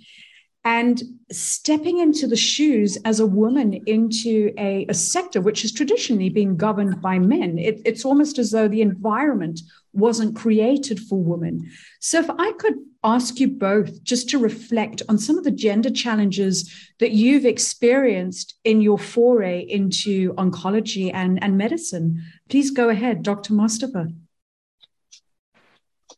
and 0.63 1.01
stepping 1.31 1.97
into 1.97 2.27
the 2.27 2.35
shoes 2.35 2.97
as 3.03 3.19
a 3.19 3.25
woman 3.25 3.73
into 3.87 4.53
a, 4.59 4.85
a 4.89 4.93
sector 4.93 5.41
which 5.41 5.63
has 5.63 5.71
traditionally 5.71 6.29
been 6.29 6.55
governed 6.55 7.01
by 7.01 7.17
men. 7.17 7.57
It, 7.57 7.81
it's 7.83 8.05
almost 8.05 8.37
as 8.37 8.51
though 8.51 8.67
the 8.67 8.81
environment 8.81 9.61
wasn't 9.93 10.35
created 10.35 10.99
for 10.99 11.21
women. 11.21 11.69
So, 11.99 12.19
if 12.19 12.29
I 12.29 12.51
could 12.53 12.75
ask 13.03 13.39
you 13.39 13.47
both 13.47 14.03
just 14.03 14.29
to 14.29 14.37
reflect 14.37 15.01
on 15.09 15.17
some 15.17 15.37
of 15.37 15.43
the 15.43 15.51
gender 15.51 15.89
challenges 15.89 16.71
that 16.99 17.11
you've 17.11 17.45
experienced 17.45 18.55
in 18.63 18.81
your 18.81 18.99
foray 18.99 19.61
into 19.61 20.33
oncology 20.35 21.11
and, 21.11 21.43
and 21.43 21.57
medicine, 21.57 22.23
please 22.49 22.69
go 22.69 22.89
ahead, 22.89 23.23
Dr. 23.23 23.53
Mostafa. 23.53 24.13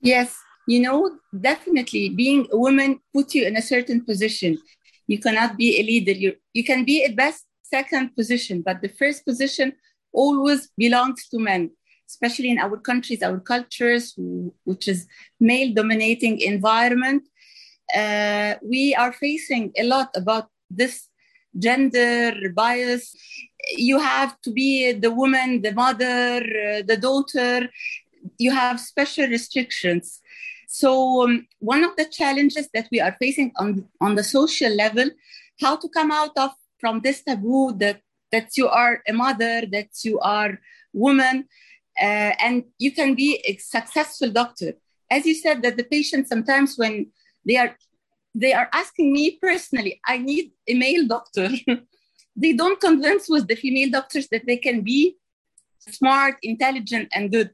Yes, 0.02 0.38
you 0.68 0.80
know, 0.80 1.18
definitely 1.40 2.10
being 2.10 2.48
a 2.52 2.58
woman 2.58 3.00
put 3.14 3.34
you 3.34 3.46
in 3.46 3.58
a 3.58 3.62
certain 3.62 4.04
position. 4.06 4.58
You 5.08 5.20
cannot 5.20 5.58
be 5.58 5.80
a 5.80 5.84
leader. 5.84 6.12
You, 6.12 6.36
you 6.54 6.64
can 6.64 6.86
be 6.86 7.04
at 7.04 7.16
best 7.16 7.46
second 7.64 8.16
position, 8.16 8.62
but 8.62 8.82
the 8.82 8.90
first 8.90 9.26
position 9.26 9.74
always 10.14 10.70
belongs 10.78 11.28
to 11.30 11.40
men, 11.40 11.72
especially 12.08 12.50
in 12.50 12.60
our 12.60 12.78
countries, 12.78 13.22
our 13.24 13.40
cultures, 13.40 14.14
which 14.64 14.88
is 14.88 15.08
male 15.40 15.74
dominating 15.74 16.40
environment. 16.40 17.24
Uh, 17.94 18.56
we 18.64 18.96
are 18.96 19.12
facing 19.12 19.72
a 19.78 19.84
lot 19.84 20.10
about 20.16 20.48
this 20.70 21.10
gender 21.58 22.34
bias. 22.56 23.16
You 23.78 24.00
have 24.00 24.40
to 24.42 24.52
be 24.52 24.94
the 24.94 25.12
woman, 25.12 25.62
the 25.62 25.74
mother, 25.74 26.38
uh, 26.38 26.82
the 26.86 26.98
daughter. 27.00 27.70
You 28.38 28.52
have 28.52 28.80
special 28.80 29.28
restrictions. 29.28 30.22
So 30.74 31.24
um, 31.24 31.48
one 31.60 31.84
of 31.84 31.96
the 31.98 32.06
challenges 32.06 32.68
that 32.74 32.88
we 32.92 33.00
are 33.00 33.16
facing 33.20 33.52
on, 33.58 33.88
on 34.02 34.16
the 34.16 34.24
social 34.24 34.74
level, 34.76 35.08
how 35.62 35.76
to 35.76 35.88
come 35.88 36.10
out 36.10 36.36
of 36.36 36.50
from 36.80 37.02
this 37.02 37.22
taboo 37.22 37.74
that, 37.74 38.02
that 38.32 38.58
you 38.58 38.68
are 38.68 39.04
a 39.08 39.14
mother, 39.14 39.68
that 39.72 39.90
you 40.04 40.20
are 40.20 40.60
woman, 40.92 41.46
uh, 42.02 42.34
and 42.46 42.64
you 42.80 42.92
can 42.92 43.14
be 43.14 43.40
a 43.48 43.56
successful 43.58 44.32
doctor. 44.32 44.74
As 45.12 45.28
you 45.28 45.36
said, 45.36 45.62
that 45.62 45.78
the 45.78 45.84
patient 45.84 46.28
sometimes 46.28 46.76
when 46.76 47.12
they 47.46 47.58
are 47.58 47.78
they 48.34 48.54
are 48.54 48.68
asking 48.74 49.14
me 49.14 49.38
personally, 49.40 50.02
I 50.08 50.18
need 50.18 50.54
a 50.68 50.74
male 50.74 51.06
doctor. 51.06 51.50
they 52.36 52.54
don't 52.54 52.82
convince 52.82 53.30
with 53.30 53.48
the 53.48 53.56
female 53.56 53.92
doctors 53.92 54.28
that 54.30 54.48
they 54.48 54.58
can 54.58 54.82
be 54.82 55.18
smart, 55.78 56.38
intelligent, 56.42 57.10
and 57.14 57.32
good 57.32 57.52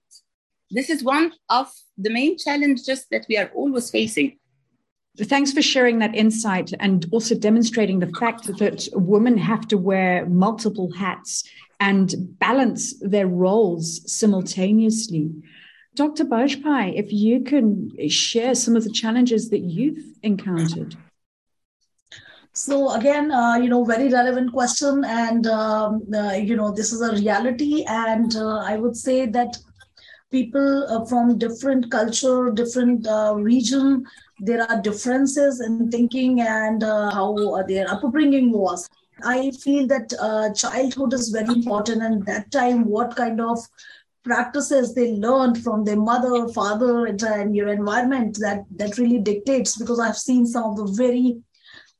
this 0.71 0.89
is 0.89 1.03
one 1.03 1.33
of 1.49 1.71
the 1.97 2.09
main 2.09 2.37
challenges 2.37 3.05
that 3.11 3.25
we 3.27 3.37
are 3.37 3.51
always 3.55 3.89
facing. 3.89 4.37
Thanks 5.17 5.51
for 5.51 5.61
sharing 5.61 5.99
that 5.99 6.15
insight 6.15 6.71
and 6.79 7.05
also 7.11 7.35
demonstrating 7.35 7.99
the 7.99 8.11
fact 8.19 8.45
that 8.45 8.87
women 8.93 9.37
have 9.37 9.67
to 9.67 9.77
wear 9.77 10.25
multiple 10.27 10.91
hats 10.93 11.43
and 11.79 12.13
balance 12.39 12.93
their 13.01 13.27
roles 13.27 14.01
simultaneously. 14.11 15.31
Dr. 15.95 16.23
Bajpai, 16.23 16.97
if 16.97 17.11
you 17.11 17.41
can 17.41 17.91
share 18.09 18.55
some 18.55 18.75
of 18.75 18.83
the 18.83 18.91
challenges 18.91 19.49
that 19.49 19.59
you've 19.59 20.03
encountered. 20.23 20.95
So 22.53 22.91
again, 22.93 23.31
uh, 23.31 23.57
you 23.57 23.69
know, 23.69 23.83
very 23.83 24.09
relevant 24.09 24.51
question, 24.51 25.03
and 25.05 25.47
um, 25.47 26.03
uh, 26.13 26.33
you 26.33 26.55
know, 26.55 26.71
this 26.71 26.91
is 26.91 27.01
a 27.01 27.13
reality, 27.13 27.83
and 27.87 28.35
uh, 28.35 28.59
I 28.59 28.75
would 28.77 28.97
say 28.97 29.25
that 29.27 29.57
people 30.31 30.85
uh, 30.89 31.05
from 31.05 31.37
different 31.37 31.89
culture, 31.91 32.51
different 32.51 33.07
uh, 33.07 33.33
region. 33.35 34.05
There 34.39 34.63
are 34.63 34.81
differences 34.81 35.61
in 35.61 35.89
thinking 35.91 36.41
and 36.41 36.83
uh, 36.83 37.11
how 37.11 37.63
their 37.67 37.89
upbringing 37.89 38.51
was. 38.51 38.89
I 39.23 39.51
feel 39.51 39.85
that 39.87 40.13
uh, 40.19 40.53
childhood 40.53 41.13
is 41.13 41.29
very 41.29 41.53
important, 41.53 42.03
and 42.03 42.25
that 42.25 42.51
time, 42.51 42.85
what 42.85 43.15
kind 43.15 43.41
of 43.41 43.59
practices 44.23 44.93
they 44.93 45.13
learned 45.13 45.61
from 45.63 45.83
their 45.83 45.97
mother, 45.97 46.47
father, 46.49 47.05
and 47.05 47.55
your 47.55 47.67
environment 47.69 48.37
that 48.39 48.63
that 48.77 48.97
really 48.97 49.19
dictates. 49.19 49.77
Because 49.77 49.99
I've 49.99 50.17
seen 50.17 50.45
some 50.45 50.63
of 50.63 50.77
the 50.77 50.93
very 50.95 51.37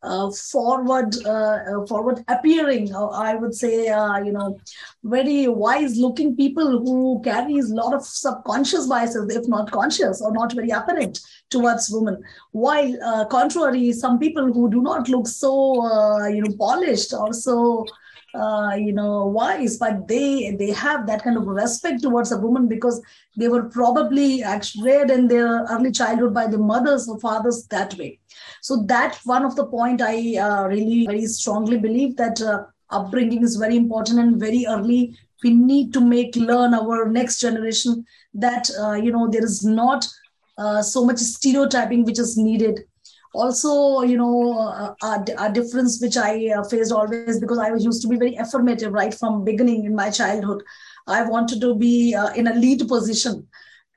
uh, 0.01 0.32
forward 0.32 1.13
uh, 1.25 1.86
forward 1.86 2.24
appearing 2.29 2.94
uh, 2.96 3.08
i 3.08 3.36
would 3.36 3.53
say 3.53 3.88
uh, 3.89 4.18
you 4.18 4.32
know 4.32 4.58
very 5.03 5.48
wise 5.48 5.98
looking 5.98 6.36
people 6.36 6.79
who 6.79 7.22
carries 7.24 7.70
a 7.70 7.75
lot 7.75 7.94
of 7.94 8.06
subconscious 8.06 8.88
biases 8.88 9.36
if 9.36 9.48
not 9.48 9.72
conscious 9.72 10.22
or 10.22 10.32
not 10.32 10.53
very 10.53 10.70
apparent 10.70 11.20
towards 11.50 11.89
women. 11.89 12.22
While 12.51 12.96
uh, 13.03 13.25
contrary 13.25 13.91
some 13.91 14.20
people 14.20 14.53
who 14.53 14.70
do 14.70 14.82
not 14.82 15.10
look 15.10 15.27
so 15.27 16.27
you 16.27 16.41
know 16.44 16.56
polished 16.58 17.13
or 17.13 17.34
so 17.34 17.86
uh, 18.36 18.76
you 18.78 18.94
know 18.94 19.26
wise 19.26 19.78
but 19.78 20.08
they 20.08 20.52
they 20.52 20.72
have 20.72 21.08
that 21.08 21.24
kind 21.24 21.38
of 21.38 21.48
respect 21.48 22.02
towards 22.02 22.32
a 22.32 22.38
woman 22.38 22.68
because 22.68 23.02
they 23.38 23.48
were 23.48 23.64
probably 23.64 24.44
reared 24.82 25.10
in 25.10 25.28
their 25.28 25.64
early 25.70 25.92
childhood 25.92 26.34
by 26.34 26.46
their 26.48 26.60
mothers 26.60 27.08
or 27.08 27.20
fathers 27.20 27.66
that 27.68 27.94
way. 27.96 28.20
So 28.62 28.84
that 28.88 29.20
one 29.24 29.46
of 29.46 29.56
the 29.56 29.66
point 29.66 30.02
i 30.02 30.38
uh, 30.38 30.68
really 30.68 31.06
very 31.06 31.26
strongly 31.26 31.78
believe 31.78 32.18
that 32.18 32.42
uh, 32.42 32.66
upbringing 32.90 33.44
is 33.44 33.56
very 33.56 33.78
important 33.78 34.20
and 34.20 34.40
very 34.40 34.66
early 34.68 35.18
we 35.44 35.54
need 35.54 35.94
to 35.94 36.02
make 36.02 36.36
learn 36.36 36.74
our 36.74 37.08
next 37.08 37.40
generation 37.40 38.06
that 38.34 38.70
uh, 38.82 38.94
you 38.94 39.12
know 39.12 39.28
there 39.28 39.44
is 39.44 39.64
not 39.64 40.08
uh, 40.58 40.82
so 40.82 41.06
much 41.06 41.18
stereotyping 41.18 42.04
which 42.04 42.20
is 42.20 42.38
needed 42.38 42.82
also 43.34 44.02
you 44.02 44.18
know 44.18 44.58
uh, 44.58 44.94
a, 45.04 45.46
a, 45.46 45.52
difference 45.52 46.02
which 46.02 46.18
i 46.18 46.50
uh, 46.58 46.64
faced 46.64 46.92
always 46.92 47.40
because 47.40 47.60
i 47.60 47.70
was 47.70 47.86
used 47.86 48.02
to 48.02 48.08
be 48.08 48.18
very 48.18 48.36
affirmative 48.36 48.92
right 48.92 49.14
from 49.14 49.44
beginning 49.44 49.86
in 49.86 49.96
my 49.96 50.10
childhood. 50.10 50.64
I 51.08 51.24
wanted 51.24 51.60
to 51.62 51.74
be 51.74 52.14
uh, 52.14 52.32
in 52.34 52.48
a 52.48 52.54
lead 52.54 52.88
position 52.88 53.48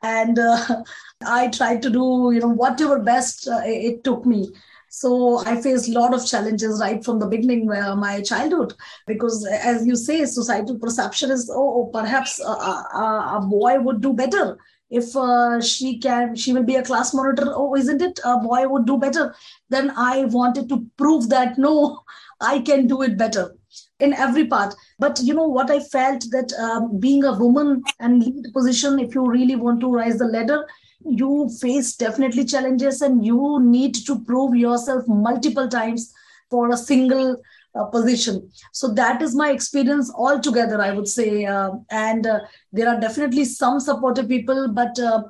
and 0.03 0.39
uh, 0.39 0.83
i 1.27 1.49
tried 1.49 1.83
to 1.83 1.91
do 1.91 2.31
you 2.35 2.41
know 2.41 2.49
whatever 2.49 2.99
best 2.99 3.49
it 3.65 4.05
took 4.05 4.27
me. 4.27 4.51
So 4.91 5.39
i 5.47 5.59
faced 5.61 5.89
a 5.89 5.93
lot 5.93 6.12
of 6.12 6.27
challenges 6.27 6.81
right 6.81 7.03
from 7.03 7.19
the 7.19 7.27
beginning 7.27 7.71
of 7.73 7.99
my 7.99 8.21
childhood 8.21 8.75
because 9.07 9.47
as 9.47 9.87
you 9.87 9.97
say 9.97 10.25
societal 10.27 10.79
perception 10.79 11.31
is 11.31 11.51
oh, 11.51 11.71
oh 11.79 11.91
perhaps 11.93 12.39
a, 12.41 12.45
a, 12.45 13.39
a 13.39 13.47
boy 13.49 13.81
would 13.81 14.03
do 14.03 14.12
better 14.12 14.59
if 15.00 15.16
uh, 15.16 15.61
she 15.61 15.99
can 15.99 16.37
she 16.37 16.52
will 16.52 16.62
be 16.62 16.76
a 16.76 16.84
class 16.84 17.14
monitor. 17.14 17.46
Oh 17.46 17.75
isn't 17.76 18.02
it? 18.02 18.20
A 18.25 18.37
boy 18.38 18.68
would 18.68 18.87
do 18.87 18.99
better. 18.99 19.34
Then 19.70 19.90
i 19.96 20.25
wanted 20.26 20.68
to 20.68 20.84
prove 20.96 21.28
that 21.30 21.58
no 21.58 22.00
i 22.52 22.58
can 22.61 22.87
do 22.87 23.02
it 23.02 23.16
better 23.16 23.56
in 24.00 24.12
every 24.12 24.46
part. 24.46 24.75
But 24.99 25.20
you 25.22 25.34
know 25.34 25.49
what 25.49 25.70
i 25.70 25.80
felt? 25.80 26.25
That 26.30 26.52
um, 26.68 27.00
being 27.00 27.25
a 27.25 27.32
woman 27.32 27.82
and 27.99 28.22
lead 28.22 28.52
position 28.52 28.99
if 28.99 29.14
you 29.14 29.26
really 29.26 29.56
want 29.56 29.80
to 29.80 29.92
rise 29.99 30.18
the 30.18 30.32
ladder 30.37 30.64
you 31.04 31.50
face 31.61 31.96
definitely 31.96 32.44
challenges 32.44 33.00
and 33.02 33.25
you 33.26 33.58
need 33.61 33.94
to 33.94 34.20
prove 34.25 34.54
yourself 34.54 35.02
multiple 35.08 35.68
times 35.68 36.12
for 36.50 36.70
a 36.70 36.76
single 36.76 37.37
uh, 37.75 37.85
position. 37.85 38.50
So 38.73 38.93
that 38.95 39.23
is 39.23 39.35
my 39.35 39.50
experience 39.50 40.12
altogether, 40.14 40.81
I 40.81 40.93
would 40.93 41.09
say. 41.09 41.45
Uh, 41.45 41.71
and 41.91 42.26
uh, 42.26 42.41
there 42.73 42.88
are 42.88 43.00
definitely 43.00 43.45
some 43.45 43.81
supportive 43.81 44.29
people, 44.29 44.73
but 44.73 44.99
uh, 44.99 45.23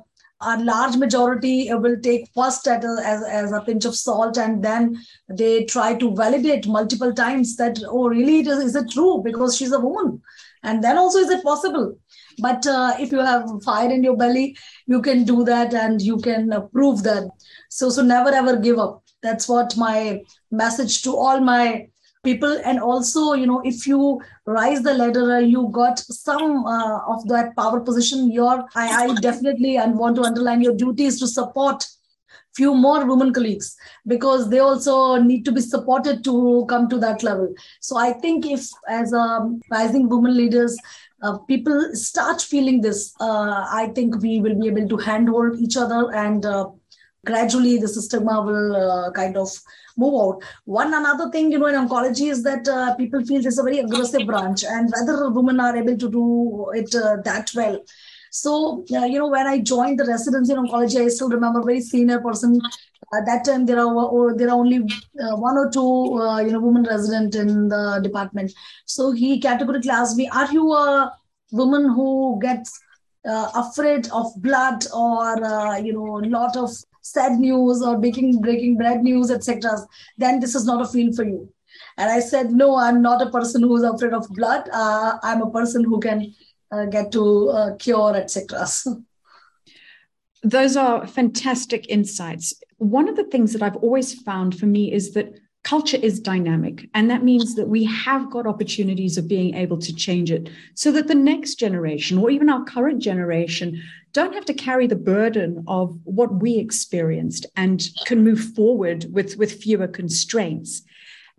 a 0.44 0.58
large 0.58 0.96
majority 0.96 1.72
will 1.72 1.96
take 2.00 2.28
first 2.34 2.66
at 2.66 2.84
a, 2.84 2.96
as, 3.04 3.22
as 3.22 3.52
a 3.52 3.60
pinch 3.60 3.84
of 3.84 3.94
salt 3.94 4.36
and 4.36 4.62
then 4.62 4.96
they 5.28 5.64
try 5.64 5.94
to 5.94 6.14
validate 6.14 6.66
multiple 6.66 7.12
times 7.12 7.56
that, 7.56 7.78
oh, 7.86 8.08
really, 8.08 8.40
is, 8.40 8.74
it 8.74 8.90
true? 8.90 9.22
Because 9.24 9.56
she's 9.56 9.72
a 9.72 9.78
woman. 9.78 10.20
And 10.64 10.82
then 10.82 10.98
also, 10.98 11.18
is 11.18 11.30
it 11.30 11.44
possible? 11.44 11.96
But 12.38 12.66
uh, 12.66 12.94
if 12.98 13.12
you 13.12 13.18
have 13.18 13.48
fire 13.64 13.90
in 13.90 14.02
your 14.02 14.16
belly, 14.16 14.56
you 14.86 15.02
can 15.02 15.24
do 15.24 15.44
that 15.44 15.74
and 15.74 16.00
you 16.00 16.18
can 16.18 16.52
uh, 16.52 16.62
prove 16.62 17.02
that. 17.02 17.28
So, 17.68 17.90
so 17.90 18.02
never 18.02 18.30
ever 18.30 18.56
give 18.56 18.78
up. 18.78 19.04
That's 19.22 19.48
what 19.48 19.76
my 19.76 20.22
message 20.50 21.02
to 21.02 21.16
all 21.16 21.40
my 21.40 21.88
people. 22.22 22.60
And 22.64 22.78
also 22.80 23.32
you 23.34 23.46
know 23.46 23.60
if 23.64 23.86
you 23.86 24.20
rise 24.46 24.82
the 24.82 24.94
ladder 24.94 25.40
you 25.40 25.68
got 25.72 25.98
some 25.98 26.64
uh, 26.66 26.98
of 27.06 27.26
that 27.28 27.56
power 27.56 27.80
position 27.80 28.30
your 28.30 28.64
I, 28.74 29.04
I 29.04 29.14
definitely 29.14 29.76
and 29.76 29.98
want 29.98 30.16
to 30.16 30.22
underline 30.22 30.62
your 30.62 30.74
duty 30.74 31.04
is 31.04 31.18
to 31.20 31.26
support 31.26 31.84
few 32.54 32.74
more 32.74 33.06
women 33.06 33.32
colleagues 33.32 33.76
because 34.06 34.50
they 34.50 34.58
also 34.58 35.16
need 35.16 35.42
to 35.42 35.52
be 35.52 35.60
supported 35.60 36.22
to 36.22 36.66
come 36.68 36.86
to 36.88 36.98
that 36.98 37.22
level. 37.22 37.54
So 37.80 37.96
i 37.96 38.12
think 38.12 38.46
if 38.46 38.68
as 38.88 39.12
a 39.12 39.50
rising 39.70 40.08
women 40.08 40.36
leaders 40.36 40.76
uh, 41.22 41.38
people 41.38 41.94
start 41.94 42.42
feeling 42.42 42.80
this, 42.80 43.14
uh, 43.20 43.64
I 43.70 43.92
think 43.94 44.20
we 44.20 44.40
will 44.40 44.58
be 44.58 44.66
able 44.66 44.88
to 44.88 44.96
handhold 44.96 45.56
each 45.56 45.76
other 45.76 46.12
and 46.12 46.44
uh, 46.44 46.68
gradually 47.24 47.78
the 47.78 47.88
stigma 47.88 48.42
will 48.42 48.76
uh, 48.76 49.10
kind 49.12 49.36
of 49.36 49.48
move 49.96 50.14
out. 50.20 50.42
One 50.64 50.94
another 50.94 51.30
thing, 51.30 51.52
you 51.52 51.58
know, 51.58 51.66
in 51.66 51.74
oncology 51.74 52.30
is 52.30 52.42
that 52.42 52.66
uh, 52.68 52.94
people 52.96 53.24
feel 53.24 53.42
this 53.42 53.54
is 53.54 53.58
a 53.58 53.62
very 53.62 53.78
aggressive 53.78 54.26
branch 54.26 54.64
and 54.64 54.92
whether 54.92 55.30
women 55.30 55.60
are 55.60 55.76
able 55.76 55.96
to 55.96 56.10
do 56.10 56.70
it 56.74 56.94
uh, 56.94 57.16
that 57.24 57.50
well. 57.54 57.80
So, 58.30 58.84
you 58.88 59.18
know, 59.18 59.28
when 59.28 59.46
I 59.46 59.58
joined 59.58 59.98
the 59.98 60.06
residency 60.06 60.52
in 60.52 60.58
oncology, 60.58 61.04
I 61.04 61.08
still 61.08 61.28
remember 61.28 61.60
a 61.60 61.64
very 61.64 61.82
senior 61.82 62.18
person. 62.20 62.60
At 63.14 63.26
that 63.26 63.44
time, 63.44 63.66
there 63.66 63.78
are 63.78 63.94
or 63.94 64.34
there 64.34 64.48
are 64.48 64.56
only 64.56 64.78
one 65.12 65.58
or 65.58 65.70
two, 65.70 66.18
you 66.42 66.52
know, 66.52 66.60
women 66.60 66.84
resident 66.84 67.34
in 67.34 67.68
the 67.68 68.00
department. 68.02 68.50
So 68.86 69.12
he 69.12 69.38
categorically 69.38 69.90
asked 69.90 70.16
me, 70.16 70.30
"Are 70.30 70.50
you 70.50 70.72
a 70.72 71.12
woman 71.50 71.90
who 71.90 72.38
gets 72.40 72.80
uh, 73.28 73.50
afraid 73.54 74.08
of 74.10 74.32
blood 74.36 74.84
or 74.94 75.44
uh, 75.44 75.76
you 75.76 75.92
know 75.92 76.18
a 76.18 76.26
lot 76.26 76.56
of 76.56 76.70
sad 77.02 77.38
news 77.38 77.82
or 77.82 77.98
baking 77.98 78.40
breaking 78.40 78.76
bad 78.76 79.02
news 79.02 79.30
etc 79.30 79.76
then 80.18 80.40
this 80.40 80.54
is 80.54 80.64
not 80.64 80.80
a 80.80 80.88
field 80.88 81.14
for 81.14 81.24
you. 81.24 81.52
And 81.98 82.10
i 82.10 82.20
said 82.20 82.50
no 82.50 82.76
i'm 82.76 83.02
not 83.02 83.22
a 83.22 83.30
person 83.30 83.62
who 83.62 83.76
is 83.76 83.82
afraid 83.82 84.12
of 84.12 84.28
blood. 84.30 84.68
Uh, 84.72 85.18
i'm 85.22 85.42
a 85.42 85.50
person 85.50 85.84
who 85.84 86.00
can 86.00 86.34
uh, 86.70 86.86
get 86.86 87.12
to 87.12 87.48
uh, 87.50 87.76
cure 87.76 88.16
etc 88.16 88.66
those 90.42 90.76
are 90.76 91.06
fantastic 91.06 91.88
insights. 91.88 92.52
One 92.78 93.08
of 93.08 93.16
the 93.16 93.24
things 93.24 93.52
that 93.52 93.62
i've 93.62 93.76
always 93.76 94.14
found 94.22 94.58
for 94.58 94.66
me 94.66 94.92
is 94.92 95.14
that 95.14 95.38
culture 95.64 95.98
is 95.98 96.18
dynamic 96.18 96.88
and 96.92 97.08
that 97.08 97.22
means 97.22 97.54
that 97.54 97.68
we 97.68 97.84
have 97.84 98.30
got 98.30 98.46
opportunities 98.46 99.16
of 99.16 99.28
being 99.28 99.54
able 99.54 99.78
to 99.78 99.94
change 99.94 100.30
it 100.30 100.50
so 100.74 100.90
that 100.90 101.06
the 101.06 101.14
next 101.14 101.54
generation 101.54 102.18
or 102.18 102.30
even 102.30 102.50
our 102.50 102.64
current 102.64 103.00
generation 103.00 103.80
don't 104.12 104.34
have 104.34 104.44
to 104.44 104.54
carry 104.54 104.86
the 104.86 104.96
burden 104.96 105.64
of 105.66 105.98
what 106.04 106.34
we 106.42 106.58
experienced 106.58 107.46
and 107.56 107.88
can 108.06 108.22
move 108.22 108.40
forward 108.54 109.06
with, 109.10 109.36
with 109.36 109.62
fewer 109.62 109.88
constraints. 109.88 110.82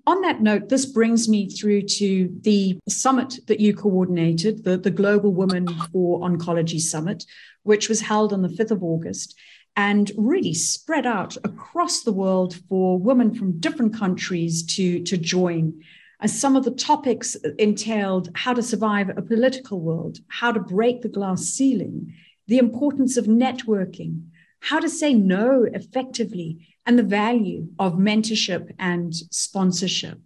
On 0.08 0.22
that 0.22 0.42
note, 0.42 0.70
this 0.70 0.86
brings 0.86 1.30
me 1.30 1.50
through 1.50 1.84
to 1.84 2.30
the 2.42 2.78
summit 2.90 3.40
that 3.48 3.60
you 3.60 3.76
coordinated, 3.76 4.64
the, 4.64 4.78
the 4.78 4.92
Global 4.92 5.34
Women 5.34 5.68
for 5.92 6.22
Oncology 6.22 6.80
Summit, 6.80 7.26
which 7.62 7.88
was 7.88 8.02
held 8.02 8.34
on 8.34 8.42
the 8.42 8.50
5th 8.50 8.72
of 8.72 8.84
August 8.84 9.36
and 9.76 10.12
really 10.18 10.54
spread 10.54 11.06
out 11.06 11.36
across 11.44 12.04
the 12.04 12.14
world 12.14 12.56
for 12.70 12.98
women 12.98 13.34
from 13.34 13.60
different 13.60 13.96
countries 13.96 14.64
to, 14.64 15.04
to 15.04 15.18
join. 15.18 15.82
As 16.20 16.40
some 16.40 16.56
of 16.56 16.64
the 16.64 16.72
topics 16.72 17.36
entailed 17.58 18.30
how 18.36 18.54
to 18.54 18.62
survive 18.62 19.10
a 19.10 19.22
political 19.22 19.82
world, 19.82 20.20
how 20.28 20.52
to 20.52 20.60
break 20.60 21.02
the 21.02 21.10
glass 21.10 21.44
ceiling, 21.44 22.14
the 22.48 22.60
importance 22.60 23.18
of 23.18 23.26
networking, 23.26 24.28
how 24.62 24.80
to 24.80 24.90
say 24.90 25.14
no 25.14 25.68
effectively, 25.74 26.68
and 26.86 26.98
the 26.98 27.04
value 27.04 27.68
of 27.80 27.94
mentorship 27.94 28.72
and 28.80 29.14
sponsorship. 29.32 30.20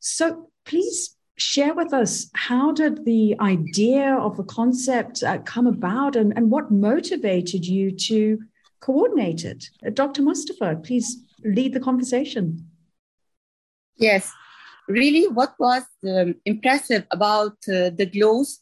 So 0.00 0.50
please 0.64 1.16
share 1.36 1.74
with 1.74 1.92
us 1.92 2.30
how 2.34 2.72
did 2.72 3.04
the 3.04 3.36
idea 3.40 4.14
of 4.14 4.36
the 4.36 4.44
concept 4.44 5.22
uh, 5.22 5.38
come 5.38 5.66
about 5.66 6.14
and, 6.14 6.32
and 6.36 6.50
what 6.50 6.70
motivated 6.70 7.64
you 7.64 7.90
to 7.96 8.38
coordinate 8.82 9.44
it? 9.44 9.64
Uh, 9.86 9.90
Dr. 9.90 10.22
Mustafa, 10.22 10.76
please 10.82 11.18
lead 11.44 11.72
the 11.72 11.80
conversation. 11.80 12.66
Yes, 13.96 14.32
really, 14.88 15.28
what 15.28 15.54
was 15.58 15.84
um, 16.06 16.34
impressive 16.44 17.06
about 17.10 17.56
uh, 17.68 17.90
the 17.98 18.10
GLOWS 18.12 18.60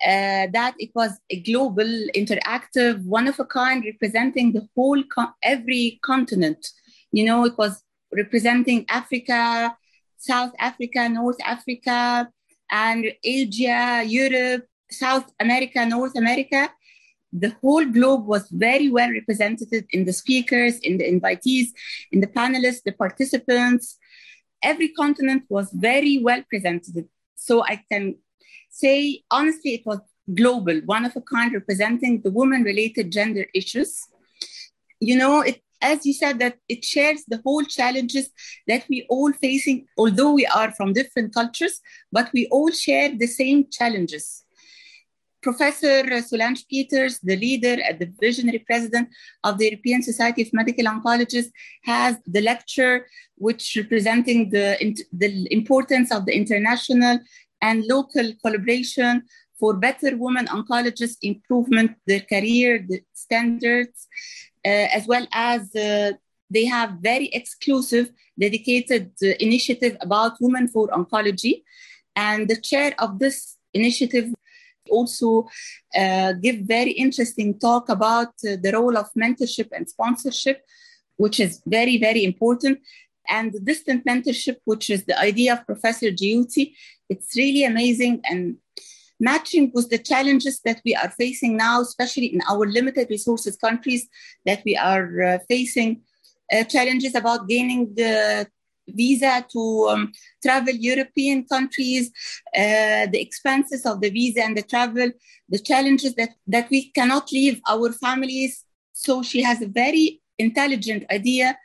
uh, 0.00 0.46
that 0.52 0.74
it 0.78 0.90
was 0.94 1.18
a 1.30 1.40
global, 1.40 1.88
interactive, 2.14 3.04
one 3.04 3.26
of 3.26 3.38
a 3.40 3.44
kind, 3.44 3.84
representing 3.84 4.52
the 4.52 4.68
whole, 4.74 5.02
every 5.42 5.98
continent. 6.04 6.68
You 7.10 7.24
know, 7.24 7.44
it 7.44 7.58
was 7.58 7.82
representing 8.12 8.86
Africa, 8.88 9.76
South 10.16 10.52
Africa, 10.58 11.08
North 11.08 11.38
Africa, 11.44 12.28
and 12.70 13.06
Asia, 13.24 14.04
Europe, 14.06 14.66
South 14.90 15.32
America, 15.40 15.84
North 15.84 16.16
America. 16.16 16.70
The 17.32 17.54
whole 17.60 17.84
globe 17.84 18.26
was 18.26 18.48
very 18.50 18.88
well 18.88 19.10
represented 19.10 19.86
in 19.90 20.04
the 20.04 20.12
speakers, 20.12 20.78
in 20.78 20.98
the 20.98 21.04
invitees, 21.04 21.68
in 22.10 22.20
the 22.20 22.26
panelists, 22.26 22.82
the 22.84 22.92
participants. 22.92 23.98
Every 24.62 24.88
continent 24.88 25.44
was 25.48 25.70
very 25.72 26.18
well 26.18 26.42
presented. 26.48 27.08
So 27.34 27.62
I 27.62 27.82
can 27.90 28.16
say, 28.70 29.22
honestly, 29.30 29.74
it 29.74 29.86
was 29.86 30.00
global, 30.34 30.80
one 30.84 31.04
of 31.04 31.16
a 31.16 31.20
kind, 31.20 31.52
representing 31.52 32.22
the 32.22 32.30
woman 32.30 32.62
related 32.62 33.12
gender 33.12 33.46
issues. 33.54 34.06
You 35.00 35.16
know, 35.16 35.40
it, 35.40 35.62
as 35.80 36.04
you 36.04 36.12
said, 36.12 36.38
that 36.40 36.58
it 36.68 36.84
shares 36.84 37.24
the 37.28 37.40
whole 37.44 37.64
challenges 37.64 38.30
that 38.66 38.84
we 38.88 39.06
all 39.08 39.32
facing, 39.32 39.86
although 39.96 40.32
we 40.32 40.46
are 40.46 40.72
from 40.72 40.92
different 40.92 41.32
cultures, 41.34 41.80
but 42.10 42.30
we 42.32 42.46
all 42.50 42.70
share 42.70 43.16
the 43.16 43.26
same 43.26 43.66
challenges. 43.70 44.44
Professor 45.42 46.20
Solange 46.22 46.66
Peters, 46.68 47.18
the 47.20 47.36
leader 47.36 47.80
and 47.82 47.98
the 47.98 48.12
visionary 48.20 48.60
president 48.60 49.08
of 49.44 49.58
the 49.58 49.66
European 49.66 50.02
Society 50.02 50.42
of 50.42 50.52
Medical 50.52 50.86
Oncologists, 50.86 51.52
has 51.84 52.16
the 52.26 52.40
lecture 52.40 53.06
which 53.36 53.76
representing 53.76 54.50
the, 54.50 54.76
the 55.12 55.46
importance 55.50 56.10
of 56.10 56.26
the 56.26 56.34
international 56.34 57.18
and 57.62 57.84
local 57.86 58.32
collaboration 58.42 59.22
for 59.58 59.74
better 59.74 60.16
women 60.16 60.46
oncologists 60.46 61.18
improvement 61.22 61.90
their 62.06 62.20
career 62.20 62.84
the 62.88 63.00
standards 63.12 64.06
uh, 64.64 64.86
as 64.98 65.06
well 65.06 65.26
as 65.32 65.74
uh, 65.74 66.12
they 66.50 66.64
have 66.64 66.98
very 67.00 67.28
exclusive 67.28 68.10
dedicated 68.38 69.10
uh, 69.22 69.28
initiative 69.40 69.96
about 70.00 70.40
women 70.40 70.68
for 70.68 70.88
oncology. 70.88 71.62
And 72.16 72.48
the 72.48 72.60
chair 72.60 72.94
of 72.98 73.18
this 73.18 73.56
initiative 73.74 74.32
also 74.90 75.48
uh, 75.96 76.32
give 76.34 76.56
very 76.60 76.92
interesting 76.92 77.58
talk 77.58 77.88
about 77.88 78.28
uh, 78.46 78.56
the 78.62 78.72
role 78.72 78.96
of 78.96 79.06
mentorship 79.14 79.68
and 79.72 79.88
sponsorship 79.88 80.60
which 81.16 81.40
is 81.40 81.62
very 81.66 81.98
very 81.98 82.24
important 82.24 82.78
and 83.28 83.54
distant 83.64 84.04
mentorship, 84.06 84.56
which 84.64 84.90
is 84.90 85.04
the 85.04 85.18
idea 85.18 85.52
of 85.52 85.66
Professor 85.66 86.10
Jyoti, 86.10 86.74
it's 87.08 87.36
really 87.36 87.64
amazing 87.64 88.20
and 88.24 88.56
matching 89.20 89.70
with 89.74 89.90
the 89.90 89.98
challenges 89.98 90.60
that 90.64 90.80
we 90.84 90.94
are 90.94 91.10
facing 91.10 91.56
now, 91.56 91.80
especially 91.80 92.26
in 92.26 92.40
our 92.48 92.66
limited 92.66 93.08
resources 93.10 93.56
countries 93.56 94.08
that 94.46 94.62
we 94.64 94.76
are 94.76 95.22
uh, 95.22 95.38
facing. 95.48 96.02
Uh, 96.50 96.64
challenges 96.64 97.14
about 97.14 97.46
gaining 97.46 97.92
the 97.94 98.46
visa 98.88 99.44
to 99.52 99.88
um, 99.88 100.12
travel 100.42 100.74
European 100.74 101.44
countries, 101.44 102.10
uh, 102.54 103.06
the 103.06 103.20
expenses 103.20 103.86
of 103.86 104.00
the 104.00 104.10
visa 104.10 104.42
and 104.42 104.56
the 104.56 104.62
travel, 104.62 105.10
the 105.48 105.58
challenges 105.58 106.14
that, 106.14 106.30
that 106.46 106.68
we 106.70 106.90
cannot 106.90 107.30
leave 107.32 107.60
our 107.68 107.92
families. 107.92 108.64
So 108.92 109.22
she 109.22 109.42
has 109.42 109.62
a 109.62 109.68
very 109.68 110.20
intelligent 110.38 111.04
idea 111.10 111.58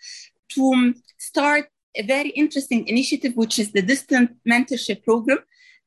to 0.50 0.72
um, 0.74 0.96
start 1.18 1.68
a 1.96 2.04
very 2.04 2.30
interesting 2.30 2.88
initiative, 2.88 3.34
which 3.36 3.60
is 3.60 3.72
the 3.72 3.82
distant 3.82 4.32
mentorship 4.48 5.04
program. 5.04 5.40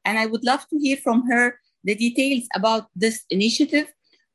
And 0.05 0.18
I 0.18 0.27
would 0.27 0.44
love 0.44 0.66
to 0.68 0.79
hear 0.79 0.96
from 0.96 1.29
her 1.29 1.59
the 1.83 1.94
details 1.94 2.44
about 2.55 2.87
this 2.94 3.25
initiative. 3.31 3.92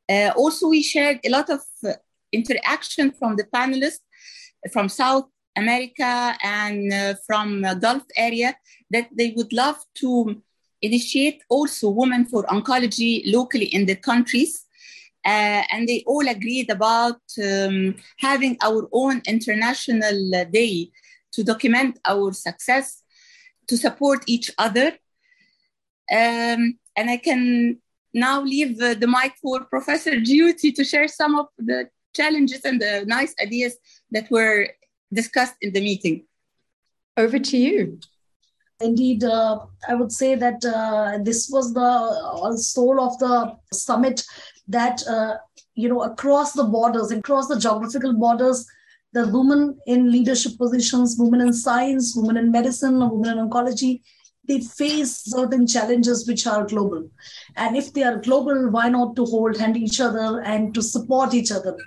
Uh, 0.09 0.31
also, 0.35 0.67
we 0.67 0.83
shared 0.83 1.19
a 1.23 1.29
lot 1.29 1.49
of 1.49 1.61
uh, 1.85 1.93
interaction 2.31 3.11
from 3.11 3.35
the 3.35 3.45
panelists 3.45 3.99
from 4.71 4.89
South 4.89 5.25
America 5.55 6.35
and 6.43 6.93
uh, 6.93 7.13
from 7.25 7.65
Gulf 7.79 8.03
area 8.15 8.55
that 8.89 9.09
they 9.15 9.33
would 9.35 9.51
love 9.53 9.77
to 9.95 10.41
initiate 10.81 11.43
also 11.49 11.89
women 11.89 12.25
for 12.25 12.43
oncology 12.43 13.21
locally 13.25 13.65
in 13.65 13.85
the 13.85 13.95
countries. 13.95 14.65
Uh, 15.23 15.61
and 15.71 15.87
they 15.87 16.03
all 16.07 16.27
agreed 16.27 16.69
about 16.71 17.21
um, 17.43 17.95
having 18.17 18.57
our 18.61 18.89
own 18.91 19.21
international 19.27 20.31
day 20.51 20.89
to 21.31 21.43
document 21.43 21.99
our 22.05 22.33
success, 22.33 23.03
to 23.67 23.77
support 23.77 24.23
each 24.27 24.49
other. 24.57 24.87
Um, 26.11 26.79
and 26.95 27.09
I 27.09 27.17
can 27.17 27.79
now 28.13 28.41
leave 28.41 28.81
uh, 28.81 28.95
the 28.95 29.07
mic 29.07 29.33
for 29.41 29.63
Professor 29.65 30.11
Jyoti 30.11 30.73
to 30.75 30.83
share 30.83 31.07
some 31.07 31.35
of 31.35 31.47
the 31.57 31.89
challenges 32.13 32.65
and 32.65 32.81
the 32.81 33.05
nice 33.05 33.33
ideas 33.41 33.77
that 34.11 34.29
were 34.29 34.67
discussed 35.13 35.55
in 35.61 35.73
the 35.73 35.81
meeting. 35.81 36.25
Over 37.17 37.39
to 37.39 37.57
you. 37.57 37.99
Indeed, 38.79 39.23
uh, 39.23 39.59
I 39.87 39.93
would 39.93 40.11
say 40.11 40.35
that 40.35 40.65
uh, 40.65 41.19
this 41.21 41.49
was 41.49 41.73
the 41.73 41.81
uh, 41.81 42.55
soul 42.57 42.99
of 42.99 43.17
the 43.19 43.55
summit 43.71 44.23
that, 44.67 45.05
uh, 45.07 45.37
you 45.75 45.87
know, 45.87 46.01
across 46.01 46.53
the 46.53 46.63
borders, 46.63 47.11
across 47.11 47.47
the 47.47 47.59
geographical 47.59 48.13
borders, 48.13 48.65
the 49.13 49.27
women 49.27 49.77
in 49.85 50.11
leadership 50.11 50.57
positions, 50.57 51.17
women 51.19 51.41
in 51.41 51.53
science, 51.53 52.15
women 52.15 52.37
in 52.37 52.51
medicine, 52.51 52.97
women 52.97 53.37
in 53.37 53.49
oncology, 53.49 54.01
they 54.47 54.61
face 54.61 55.15
certain 55.25 55.67
challenges 55.67 56.27
which 56.27 56.47
are 56.47 56.65
global. 56.65 57.07
And 57.57 57.77
if 57.77 57.93
they 57.93 58.03
are 58.03 58.17
global, 58.17 58.69
why 58.71 58.89
not 58.89 59.15
to 59.17 59.25
hold 59.25 59.57
hand 59.57 59.77
each 59.77 60.01
other 60.01 60.41
and 60.41 60.73
to 60.73 60.81
support 60.81 61.33
each 61.33 61.51
other 61.51 61.77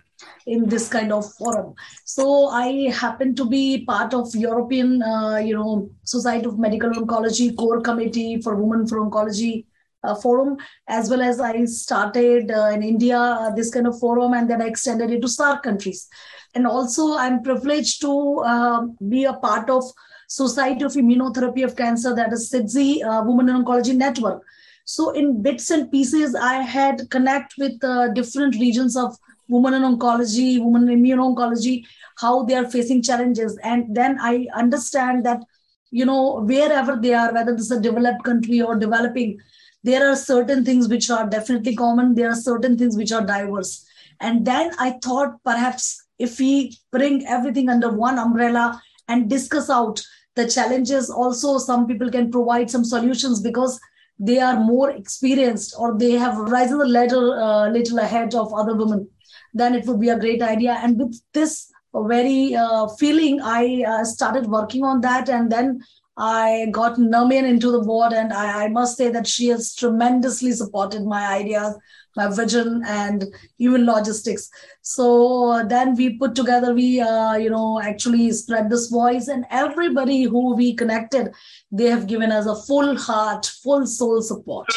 in 0.47 0.69
this 0.69 0.89
kind 0.89 1.13
of 1.13 1.31
forum? 1.35 1.75
So 2.05 2.49
I 2.49 2.91
happen 2.91 3.35
to 3.37 3.45
be 3.45 3.85
part 3.85 4.15
of 4.15 4.35
European, 4.35 5.03
uh, 5.03 5.37
you 5.37 5.55
know, 5.55 5.91
Society 6.05 6.47
of 6.47 6.59
Medical 6.59 6.91
Oncology 6.91 7.57
core 7.57 7.81
committee 7.81 8.41
for 8.41 8.57
Women 8.57 8.87
for 8.87 8.99
Oncology 8.99 9.65
uh, 10.05 10.15
forum, 10.15 10.57
as 10.87 11.11
well 11.11 11.23
as 11.23 11.41
I 11.41 11.65
started 11.65 12.51
uh, 12.51 12.71
in 12.75 12.83
India 12.83 13.19
uh, 13.19 13.51
this 13.55 13.71
kind 13.71 13.87
of 13.87 13.99
forum, 13.99 14.35
and 14.35 14.49
then 14.49 14.61
I 14.61 14.67
extended 14.67 15.11
it 15.11 15.23
to 15.23 15.29
SAARC 15.29 15.63
countries. 15.63 16.07
And 16.55 16.67
also, 16.67 17.17
I'm 17.17 17.43
privileged 17.43 18.01
to 18.03 18.39
uh, 18.45 18.87
be 19.09 19.25
a 19.25 19.33
part 19.33 19.71
of 19.71 19.83
Society 20.29 20.85
of 20.85 20.93
Immunotherapy 20.93 21.65
of 21.65 21.77
Cancer, 21.77 22.15
that 22.15 22.33
is 22.33 22.51
SITC 22.53 23.05
uh, 23.05 23.23
Women 23.25 23.49
in 23.49 23.65
Oncology 23.65 23.97
Network. 23.97 24.43
So, 24.85 25.11
in 25.11 25.43
bits 25.43 25.71
and 25.71 25.91
pieces, 25.91 26.35
I 26.35 26.57
had 26.57 27.09
connect 27.11 27.55
with 27.59 27.81
different 28.15 28.55
regions 28.57 28.97
of 28.97 29.17
women 29.49 29.75
in 29.75 29.83
oncology, 29.83 30.63
women 30.63 30.89
in 30.89 31.03
immuno-oncology, 31.03 31.85
how 32.17 32.45
they 32.45 32.55
are 32.55 32.71
facing 32.71 33.03
challenges, 33.03 33.59
and 33.63 33.95
then 33.95 34.19
I 34.21 34.47
understand 34.55 35.25
that 35.27 35.43
you 35.91 36.05
know 36.05 36.41
wherever 36.41 36.97
they 36.97 37.15
are, 37.15 37.33
whether 37.33 37.53
this 37.53 37.67
is 37.67 37.71
a 37.71 37.81
developed 37.81 38.25
country 38.25 38.61
or 38.61 38.77
developing, 38.77 39.39
there 39.83 40.11
are 40.11 40.17
certain 40.17 40.65
things 40.65 40.89
which 40.89 41.11
are 41.11 41.29
definitely 41.29 41.77
common. 41.77 42.15
There 42.15 42.31
are 42.31 42.37
certain 42.37 42.79
things 42.79 42.97
which 42.97 43.13
are 43.13 43.25
diverse, 43.25 43.85
and 44.21 44.47
then 44.47 44.73
I 44.79 44.99
thought 45.03 45.43
perhaps 45.45 46.03
if 46.19 46.39
we 46.39 46.79
bring 46.91 47.27
everything 47.27 47.69
under 47.69 47.91
one 47.91 48.19
umbrella 48.19 48.81
and 49.09 49.29
discuss 49.29 49.69
out 49.69 50.03
the 50.37 50.49
challenges 50.49 51.11
also 51.11 51.59
some 51.59 51.87
people 51.87 52.11
can 52.11 52.31
provide 52.31 52.71
some 52.71 52.85
solutions 52.85 53.41
because 53.41 53.81
they 54.19 54.39
are 54.39 54.59
more 54.59 54.91
experienced 54.91 55.75
or 55.79 55.99
they 55.99 56.13
have 56.13 56.37
risen 56.37 56.79
the 56.79 56.87
ladder 56.87 57.37
a 57.37 57.45
uh, 57.45 57.69
little 57.71 57.99
ahead 57.99 58.35
of 58.35 58.55
other 58.55 58.75
women 58.75 59.09
then 59.55 59.75
it 59.75 59.87
would 59.87 60.01
be 60.01 60.11
a 60.11 60.19
great 60.19 60.43
idea 60.43 60.79
and 60.83 60.99
with 60.99 61.21
this 61.33 61.71
very 61.95 62.55
uh, 62.57 62.89
feeling 62.99 63.41
i 63.43 63.85
uh, 63.87 64.05
started 64.05 64.47
working 64.47 64.83
on 64.83 65.01
that 65.01 65.29
and 65.29 65.51
then 65.51 65.81
I 66.17 66.69
got 66.71 66.97
Nermeen 66.97 67.45
into 67.45 67.73
the 67.73 67.81
board, 67.81 68.13
and 68.13 68.33
I, 68.33 68.65
I, 68.65 68.69
must 68.69 68.97
say 68.97 69.11
that 69.11 69.27
she 69.27 69.49
has 69.49 69.75
tremendously 69.75 70.53
supported 70.53 71.05
my 71.05 71.27
ideas, 71.27 71.75
my 72.17 72.29
vision, 72.29 72.85
and 72.87 73.25
even 73.59 73.85
logistics. 73.85 74.49
So 74.83 75.51
uh, 75.51 75.65
then 75.65 75.97
we 75.97 76.17
put 76.17 76.37
together, 76.37 76.73
we 76.73 77.01
uh, 77.01 77.35
you 77.35 77.51
know 77.51 77.81
actually 77.83 78.31
spread 78.31 78.71
this 78.71 78.91
voice, 78.91 79.27
and 79.27 79.45
everybody 79.51 80.23
who 80.23 80.55
we 80.55 80.77
connected, 80.77 81.33
they 81.73 81.87
have 81.87 82.07
given 82.07 82.31
us 82.31 82.47
a 82.47 82.55
full 82.55 82.97
heart, 82.97 83.47
full 83.47 83.85
soul 83.85 84.23
support. 84.23 84.69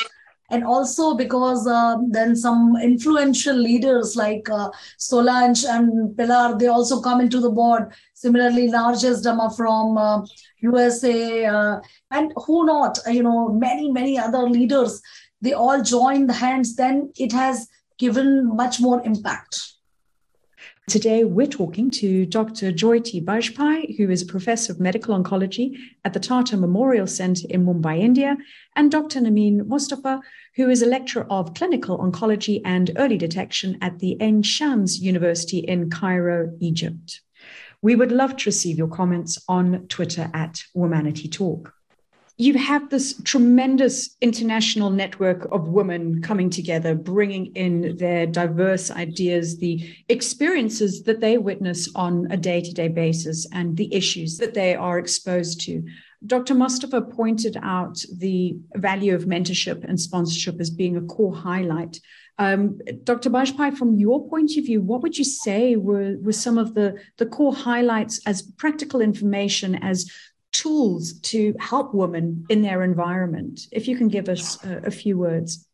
And 0.49 0.63
also 0.63 1.15
because 1.15 1.67
uh, 1.67 1.97
then 2.09 2.35
some 2.35 2.77
influential 2.81 3.55
leaders 3.55 4.15
like 4.15 4.49
uh, 4.49 4.69
Solange 4.97 5.65
and 5.65 6.15
Pilar, 6.17 6.57
they 6.57 6.67
also 6.67 7.01
come 7.01 7.19
into 7.19 7.41
the 7.41 7.49
board. 7.49 7.93
Similarly, 8.13 8.69
Narjust 8.69 9.23
Duma 9.23 9.51
from 9.55 9.97
uh, 9.97 10.25
USA, 10.59 11.45
uh, 11.45 11.79
and 12.11 12.31
who 12.45 12.65
not, 12.65 12.97
you 13.07 13.23
know, 13.23 13.49
many, 13.49 13.91
many 13.91 14.17
other 14.17 14.43
leaders, 14.49 15.01
they 15.41 15.53
all 15.53 15.83
join 15.83 16.27
the 16.27 16.33
hands, 16.33 16.75
then 16.75 17.11
it 17.17 17.31
has 17.31 17.67
given 17.97 18.55
much 18.55 18.79
more 18.79 19.01
impact. 19.03 19.76
Today, 20.89 21.25
we're 21.25 21.47
talking 21.47 21.91
to 21.91 22.25
Dr. 22.25 22.71
Jyoti 22.71 23.21
Bajpai, 23.21 23.97
who 23.97 24.09
is 24.09 24.21
a 24.21 24.25
professor 24.25 24.71
of 24.71 24.79
medical 24.79 25.21
oncology 25.21 25.77
at 26.05 26.13
the 26.13 26.19
Tata 26.21 26.55
Memorial 26.55 27.05
Center 27.05 27.45
in 27.49 27.65
Mumbai, 27.65 27.99
India, 27.99 28.37
and 28.73 28.89
Dr. 28.89 29.19
Nermeen 29.19 29.67
Mustafa, 29.67 30.21
who 30.55 30.69
is 30.69 30.81
a 30.81 30.85
lecturer 30.85 31.27
of 31.29 31.53
clinical 31.55 31.97
oncology 31.97 32.61
and 32.63 32.91
early 32.95 33.17
detection 33.17 33.77
at 33.81 33.99
the 33.99 34.15
Ain 34.21 34.41
Shams 34.43 35.01
University 35.01 35.57
in 35.57 35.89
Cairo, 35.89 36.53
Egypt. 36.61 37.19
We 37.81 37.97
would 37.97 38.13
love 38.13 38.37
to 38.37 38.47
receive 38.47 38.77
your 38.77 38.87
comments 38.87 39.37
on 39.49 39.87
Twitter 39.89 40.31
at 40.33 40.63
Womanity 40.73 41.29
Talk. 41.29 41.73
You 42.39 42.53
have 42.59 42.91
this 42.91 43.19
tremendous 43.23 44.15
international 44.21 44.91
network 44.91 45.47
of 45.51 45.69
women 45.69 46.21
coming 46.21 46.51
together, 46.51 46.93
bringing 46.93 47.47
in 47.55 47.97
their 47.97 48.27
diverse 48.27 48.91
ideas, 48.91 49.57
the 49.57 49.91
experiences 50.07 51.01
that 51.03 51.19
they 51.19 51.39
witness 51.39 51.89
on 51.95 52.27
a 52.29 52.37
day 52.37 52.61
to 52.61 52.71
day 52.71 52.89
basis, 52.89 53.47
and 53.51 53.75
the 53.75 53.91
issues 53.93 54.37
that 54.37 54.53
they 54.53 54.75
are 54.75 54.99
exposed 54.99 55.61
to. 55.61 55.83
Dr. 56.25 56.53
Mustafa 56.53 57.01
pointed 57.01 57.57
out 57.63 58.03
the 58.17 58.55
value 58.75 59.15
of 59.15 59.25
mentorship 59.25 59.83
and 59.83 59.99
sponsorship 59.99 60.59
as 60.59 60.69
being 60.69 60.95
a 60.95 61.01
core 61.01 61.35
highlight 61.35 61.99
um, 62.39 62.79
Dr. 63.03 63.29
Bajpai, 63.29 63.75
from 63.75 63.95
your 63.95 64.27
point 64.29 64.57
of 64.57 64.65
view, 64.65 64.81
what 64.81 65.01
would 65.01 65.17
you 65.17 65.23
say 65.23 65.75
were, 65.75 66.17
were 66.21 66.31
some 66.31 66.57
of 66.57 66.75
the, 66.75 66.95
the 67.17 67.25
core 67.25 67.55
highlights 67.55 68.21
as 68.27 68.43
practical 68.43 69.01
information, 69.01 69.75
as 69.75 70.09
tools 70.51 71.19
to 71.19 71.53
help 71.59 71.93
women 71.93 72.45
in 72.49 72.61
their 72.61 72.83
environment? 72.83 73.61
If 73.71 73.87
you 73.87 73.97
can 73.97 74.07
give 74.07 74.29
us 74.29 74.63
a, 74.63 74.87
a 74.87 74.91
few 74.91 75.17
words. 75.17 75.67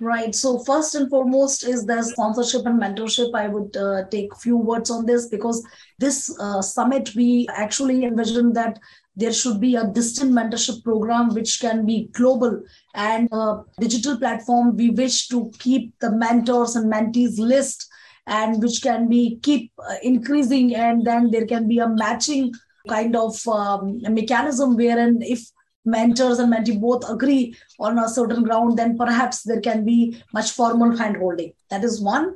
Right. 0.00 0.34
So 0.34 0.58
first 0.60 0.94
and 0.94 1.10
foremost 1.10 1.62
is 1.62 1.84
the 1.84 2.02
sponsorship 2.02 2.64
and 2.64 2.80
mentorship. 2.80 3.34
I 3.34 3.48
would 3.48 3.76
uh, 3.76 4.04
take 4.10 4.34
few 4.36 4.56
words 4.56 4.90
on 4.90 5.04
this 5.04 5.28
because 5.28 5.62
this 5.98 6.34
uh, 6.40 6.62
summit 6.62 7.14
we 7.14 7.46
actually 7.52 8.04
envisioned 8.04 8.56
that 8.56 8.78
there 9.14 9.32
should 9.32 9.60
be 9.60 9.76
a 9.76 9.86
distant 9.86 10.32
mentorship 10.32 10.82
program 10.82 11.34
which 11.34 11.60
can 11.60 11.84
be 11.84 12.08
global 12.12 12.62
and 12.94 13.28
a 13.32 13.62
digital 13.78 14.16
platform 14.16 14.76
we 14.76 14.90
wish 14.90 15.28
to 15.28 15.50
keep 15.58 15.92
the 15.98 16.10
mentors 16.10 16.76
and 16.76 16.90
mentees 16.90 17.38
list 17.38 17.86
and 18.26 18.62
which 18.62 18.80
can 18.82 19.08
be 19.08 19.38
keep 19.42 19.72
uh, 19.78 19.96
increasing 20.02 20.74
and 20.74 21.04
then 21.04 21.30
there 21.30 21.46
can 21.46 21.68
be 21.68 21.78
a 21.78 21.88
matching 21.88 22.52
kind 22.88 23.16
of 23.16 23.46
um, 23.48 24.00
mechanism 24.08 24.76
wherein 24.76 25.20
if 25.22 25.46
mentors 25.84 26.38
and 26.38 26.52
mentee 26.52 26.80
both 26.80 27.08
agree 27.08 27.54
on 27.78 27.98
a 27.98 28.08
certain 28.08 28.42
ground 28.42 28.78
then 28.78 28.96
perhaps 28.96 29.42
there 29.42 29.60
can 29.60 29.84
be 29.84 30.22
much 30.32 30.50
formal 30.52 30.90
handholding 30.90 31.54
that 31.70 31.82
is 31.82 32.00
one 32.00 32.34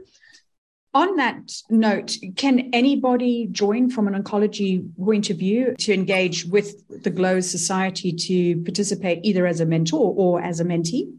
on 0.95 1.17
that 1.17 1.51
note, 1.69 2.17
can 2.37 2.71
anybody 2.73 3.49
join 3.51 3.91
from 3.91 4.07
an 4.07 4.15
oncology 4.15 4.87
point 4.97 5.29
of 5.29 5.39
view 5.39 5.75
to 5.81 5.93
engage 5.93 6.45
with 6.45 7.03
the 7.03 7.11
GLOW 7.11 7.41
Society 7.41 8.13
to 8.13 8.63
participate 8.63 9.19
either 9.25 9.45
as 9.45 9.59
a 9.59 9.67
mentor 9.67 10.15
or 10.17 10.41
as 10.41 10.61
a 10.61 10.65
mentee? 10.65 11.13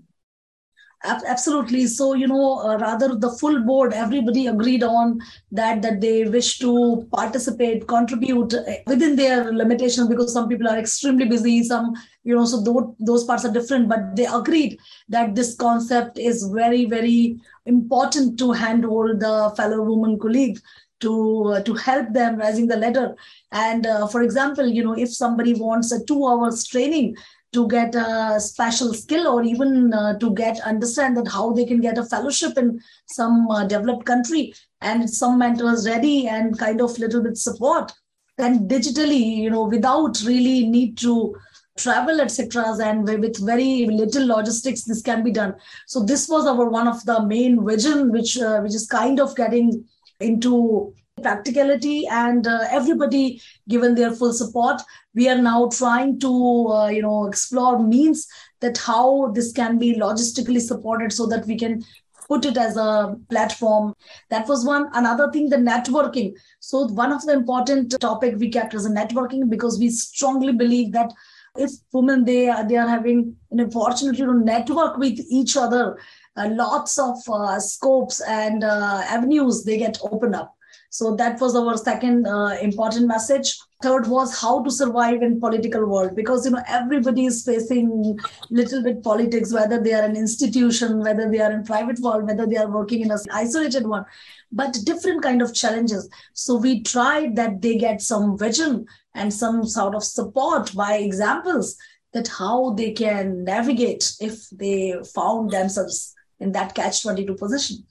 Absolutely. 1.05 1.87
So 1.87 2.13
you 2.13 2.27
know 2.27 2.59
uh, 2.59 2.77
rather 2.77 3.15
the 3.15 3.31
full 3.31 3.61
board 3.61 3.93
everybody 3.93 4.47
agreed 4.47 4.83
on 4.83 5.19
that 5.51 5.81
that 5.81 6.01
they 6.01 6.25
wish 6.25 6.59
to 6.59 7.07
participate 7.11 7.87
contribute 7.87 8.53
uh, 8.53 8.63
within 8.87 9.15
their 9.15 9.51
limitations 9.51 10.07
because 10.07 10.33
some 10.33 10.49
people 10.49 10.67
are 10.67 10.77
extremely 10.77 11.25
busy 11.25 11.63
some 11.63 11.93
you 12.23 12.35
know 12.35 12.45
so 12.45 12.61
those, 12.61 12.93
those 12.99 13.23
parts 13.23 13.45
are 13.45 13.51
different 13.51 13.87
but 13.87 14.15
they 14.15 14.25
agreed 14.25 14.77
that 15.09 15.35
this 15.35 15.55
concept 15.55 16.17
is 16.17 16.49
very 16.53 16.85
very 16.85 17.39
important 17.65 18.37
to 18.39 18.51
handhold 18.51 19.19
the 19.19 19.53
fellow 19.55 19.81
woman 19.83 20.19
colleague 20.19 20.59
to 21.01 21.53
uh, 21.53 21.61
to 21.61 21.73
help 21.73 22.11
them 22.13 22.37
rising 22.37 22.67
the 22.67 22.77
ladder. 22.77 23.15
And 23.51 23.85
uh, 23.85 24.07
for 24.07 24.21
example 24.21 24.65
you 24.65 24.83
know 24.83 24.97
if 24.97 25.13
somebody 25.13 25.53
wants 25.53 25.91
a 25.91 26.03
2 26.03 26.27
hours 26.27 26.65
training 26.65 27.15
to 27.55 27.67
get 27.67 27.95
a 27.95 28.39
special 28.39 28.93
skill 28.93 29.27
or 29.27 29.43
even 29.43 29.93
uh, 29.93 30.17
to 30.19 30.33
get 30.35 30.59
understand 30.71 31.17
that 31.17 31.27
how 31.27 31.51
they 31.53 31.65
can 31.65 31.81
get 31.81 31.97
a 31.97 32.05
fellowship 32.13 32.57
in 32.57 32.79
some 33.07 33.49
uh, 33.49 33.65
developed 33.65 34.05
country 34.05 34.53
and 34.81 35.09
some 35.09 35.39
mentors 35.39 35.87
ready 35.87 36.27
and 36.27 36.59
kind 36.59 36.81
of 36.81 36.97
little 36.99 37.23
bit 37.23 37.37
support 37.37 37.91
then 38.37 38.67
digitally 38.67 39.25
you 39.43 39.49
know 39.49 39.65
without 39.65 40.21
really 40.25 40.67
need 40.67 40.97
to 40.97 41.35
travel 41.77 42.21
etc 42.21 42.65
and 42.81 43.05
with 43.19 43.45
very 43.45 43.85
little 43.87 44.25
logistics 44.25 44.83
this 44.83 45.01
can 45.01 45.23
be 45.23 45.31
done. 45.31 45.55
So 45.87 46.03
this 46.03 46.27
was 46.29 46.47
our 46.47 46.69
one 46.69 46.87
of 46.87 47.03
the 47.05 47.25
main 47.25 47.65
vision 47.65 48.11
which 48.11 48.37
uh, 48.37 48.59
which 48.61 48.73
is 48.73 48.87
kind 48.87 49.19
of 49.19 49.35
getting 49.35 49.85
into 50.19 50.93
practicality 51.21 52.06
and 52.08 52.45
uh, 52.45 52.67
everybody 52.69 53.41
given 53.69 53.95
their 53.95 54.12
full 54.12 54.34
support. 54.34 54.82
We 55.13 55.30
are 55.30 55.41
now 55.41 55.69
trying 55.69 56.19
to 56.19 56.67
uh, 56.67 56.88
you 56.89 57.01
know 57.01 57.28
explore 57.28 57.80
means 57.80 58.28
that 58.60 58.78
how 58.78 59.32
this 59.32 59.51
can 59.51 59.78
be 59.78 59.95
logistically 59.95 60.62
supported 60.62 61.13
so 61.13 61.25
that 61.28 61.45
we 61.45 61.58
can 61.58 61.84
put 62.28 62.45
it 62.45 62.58
as 62.58 62.75
a 62.75 63.15
platform. 63.30 63.93
That 64.30 64.47
was 64.47 64.65
one. 64.65 64.89
Another 64.93 65.32
thing 65.32 65.49
the 65.49 65.58
networking. 65.58 66.34
So 66.60 66.88
one 66.88 67.12
of 67.12 67.25
the 67.25 67.34
important 67.34 67.95
topic 67.99 68.36
we 68.38 68.49
kept 68.49 68.73
as 68.73 68.86
a 68.86 68.89
networking 68.89 69.49
because 69.49 69.80
we 69.80 69.89
strongly 69.89 70.54
believe 70.54 70.91
that 70.93 71.12
if 71.58 71.71
women 71.93 72.25
they 72.25 72.49
are, 72.49 72.67
they 72.67 72.75
are 72.75 72.88
having 72.88 73.36
an 73.51 73.62
opportunity 73.62 74.23
to 74.23 74.34
network 74.34 74.97
with 74.97 75.17
each 75.30 75.56
other 75.56 75.97
uh, 76.36 76.49
lots 76.49 76.99
of 76.99 77.17
uh, 77.30 77.58
scopes 77.60 78.21
and 78.28 78.65
uh, 78.65 79.01
avenues 79.06 79.63
they 79.63 79.78
get 79.78 79.97
open 80.01 80.36
up 80.36 80.54
So 80.95 81.13
that 81.17 81.41
was 81.41 81.58
our 81.58 81.75
second 81.75 82.25
uh, 82.25 82.55
important 82.62 83.05
message. 83.05 83.60
Third 83.84 84.08
was 84.08 84.39
how 84.39 84.63
to 84.63 84.71
survive 84.71 85.21
in 85.23 85.41
political 85.41 85.86
world 85.86 86.15
because 86.15 86.45
you 86.45 86.51
know 86.51 86.63
everybody 86.69 87.25
is 87.25 87.43
facing 87.43 88.17
little 88.49 88.81
bit 88.81 89.03
politics, 89.03 89.51
whether 89.51 89.77
they 89.84 89.93
are 89.93 90.03
an 90.03 90.15
institution, 90.15 90.99
whether 90.99 91.29
they 91.29 91.41
are 91.41 91.51
in 91.51 91.65
private 91.65 91.99
world, 91.99 92.23
whether 92.23 92.45
they 92.45 92.55
are 92.55 92.71
working 92.71 93.01
in 93.01 93.12
an 93.12 93.19
isolated 93.34 93.86
one, 93.86 94.05
but 94.53 94.77
different 94.86 95.21
kind 95.21 95.41
of 95.41 95.53
challenges. 95.53 96.08
So 96.31 96.55
we 96.55 96.81
tried 96.81 97.36
that 97.36 97.62
they 97.62 97.75
get 97.75 98.01
some 98.01 98.38
vision 98.38 98.86
and 99.13 99.34
some 99.34 99.65
sort 99.65 99.95
of 99.95 100.03
support 100.05 100.73
by 100.73 100.93
examples 100.99 101.75
that 102.13 102.29
how 102.29 102.69
they 102.69 102.93
can 102.93 103.43
navigate 103.43 104.13
if 104.21 104.49
they 104.49 104.95
found 105.13 105.51
themselves 105.51 106.15
in 106.39 106.53
that 106.53 106.73
catch 106.73 107.03
22 107.03 107.36
position 107.36 107.86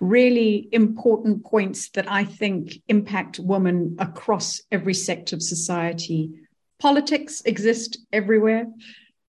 really 0.00 0.68
important 0.72 1.44
points 1.44 1.88
that 1.90 2.10
I 2.10 2.24
think 2.24 2.82
impact 2.88 3.38
women 3.38 3.96
across 3.98 4.60
every 4.70 4.94
sector 4.94 5.36
of 5.36 5.42
society. 5.42 6.30
Politics 6.78 7.40
exist 7.42 7.98
everywhere. 8.12 8.66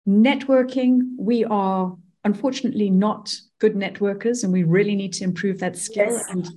Networking, 0.08 1.14
we 1.18 1.44
are 1.44 1.96
unfortunately 2.24 2.90
not 2.90 3.34
good 3.60 3.74
networkers, 3.74 4.42
and 4.42 4.52
we 4.52 4.64
really 4.64 4.96
need 4.96 5.12
to 5.14 5.24
improve 5.24 5.60
that 5.60 5.76
skill. 5.76 6.10
Yes. 6.10 6.26
And 6.30 6.48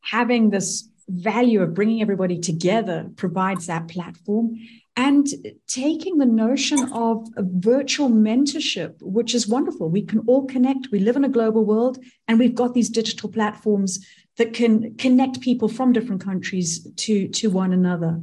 having 0.00 0.50
this 0.50 0.88
value 1.08 1.62
of 1.62 1.74
bringing 1.74 2.02
everybody 2.02 2.38
together 2.38 3.08
provides 3.16 3.66
that 3.66 3.88
platform 3.88 4.56
and 4.96 5.26
taking 5.66 6.16
the 6.16 6.26
notion 6.26 6.90
of 6.92 7.28
virtual 7.36 8.08
mentorship, 8.08 8.94
which 9.00 9.34
is 9.34 9.46
wonderful. 9.46 9.90
We 9.90 10.02
can 10.02 10.20
all 10.20 10.46
connect. 10.46 10.88
We 10.90 11.00
live 11.00 11.16
in 11.16 11.24
a 11.24 11.28
global 11.28 11.64
world, 11.64 11.98
and 12.26 12.38
we've 12.38 12.54
got 12.54 12.72
these 12.72 12.88
digital 12.88 13.28
platforms 13.28 14.04
that 14.38 14.54
can 14.54 14.96
connect 14.96 15.42
people 15.42 15.68
from 15.68 15.92
different 15.92 16.24
countries 16.24 16.86
to, 16.96 17.28
to 17.28 17.50
one 17.50 17.72
another. 17.72 18.20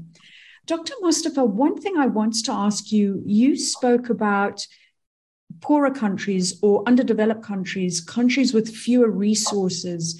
Dr. 0.65 0.93
Mustafa, 1.01 1.43
one 1.43 1.79
thing 1.79 1.97
I 1.97 2.07
want 2.07 2.43
to 2.45 2.51
ask 2.51 2.91
you 2.91 3.21
you 3.25 3.55
spoke 3.55 4.09
about 4.09 4.65
poorer 5.61 5.91
countries 5.91 6.57
or 6.61 6.83
underdeveloped 6.87 7.43
countries, 7.43 8.01
countries 8.01 8.53
with 8.53 8.73
fewer 8.73 9.09
resources, 9.09 10.19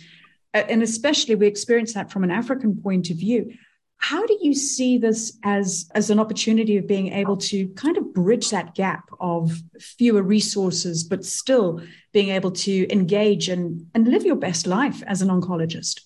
and 0.53 0.83
especially 0.83 1.35
we 1.35 1.47
experience 1.47 1.93
that 1.93 2.11
from 2.11 2.23
an 2.23 2.31
African 2.31 2.75
point 2.75 3.09
of 3.09 3.17
view. 3.17 3.53
How 3.97 4.25
do 4.25 4.37
you 4.41 4.53
see 4.53 4.97
this 4.97 5.37
as, 5.43 5.89
as 5.95 6.09
an 6.09 6.19
opportunity 6.19 6.75
of 6.77 6.87
being 6.87 7.13
able 7.13 7.37
to 7.37 7.69
kind 7.69 7.97
of 7.97 8.13
bridge 8.13 8.49
that 8.49 8.75
gap 8.75 9.09
of 9.19 9.61
fewer 9.79 10.21
resources, 10.21 11.05
but 11.05 11.23
still 11.23 11.81
being 12.11 12.29
able 12.29 12.51
to 12.51 12.91
engage 12.91 13.47
and, 13.47 13.87
and 13.93 14.07
live 14.07 14.25
your 14.25 14.35
best 14.35 14.67
life 14.67 15.01
as 15.07 15.21
an 15.21 15.29
oncologist? 15.29 16.01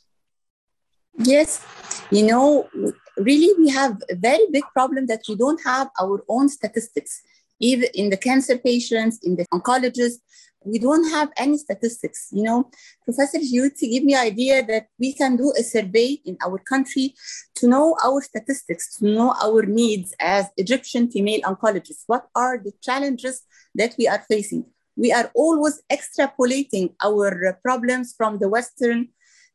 Yes, 1.18 1.66
you 2.12 2.24
know, 2.28 2.70
really, 3.18 3.52
we 3.58 3.70
have 3.70 4.00
a 4.12 4.16
very 4.16 4.46
big 4.52 4.64
problem 4.74 5.08
that 5.08 5.24
we 5.28 5.36
don't 5.36 5.62
have 5.64 5.90
our 6.00 6.24
own 6.30 6.50
statistics, 6.50 7.24
even 7.60 7.90
in 7.96 8.12
the 8.12 8.18
cancer 8.18 8.60
patients, 8.60 9.18
in 9.24 9.36
the 9.36 9.46
oncologists 9.52 10.20
we 10.67 10.80
don't 10.80 11.10
have 11.12 11.30
any 11.38 11.58
statistics. 11.58 12.27
You 12.32 12.43
know, 12.43 12.69
Professor 13.06 13.39
Jyoti 13.39 13.91
gave 13.91 14.03
me 14.03 14.15
idea 14.15 14.65
that 14.65 14.88
we 14.99 15.13
can 15.13 15.38
do 15.38 15.53
a 15.58 15.63
survey 15.63 16.19
in 16.25 16.38
our 16.45 16.58
country 16.60 17.15
to 17.56 17.67
know 17.67 17.95
our 18.03 18.21
statistics, 18.21 18.97
to 18.97 19.06
know 19.06 19.34
our 19.41 19.63
needs 19.63 20.13
as 20.19 20.47
Egyptian 20.58 21.10
female 21.10 21.41
oncologists. 21.41 22.03
What 22.08 22.27
are 22.36 22.58
the 22.58 22.73
challenges 22.82 23.43
that 23.75 23.95
we 23.97 24.08
are 24.08 24.23
facing? 24.27 24.65
We 24.95 25.12
are 25.12 25.32
always 25.36 25.82
extrapolating 25.91 26.95
our 27.03 27.60
problems 27.63 28.13
from 28.17 28.39
the 28.39 28.49
Western 28.49 29.10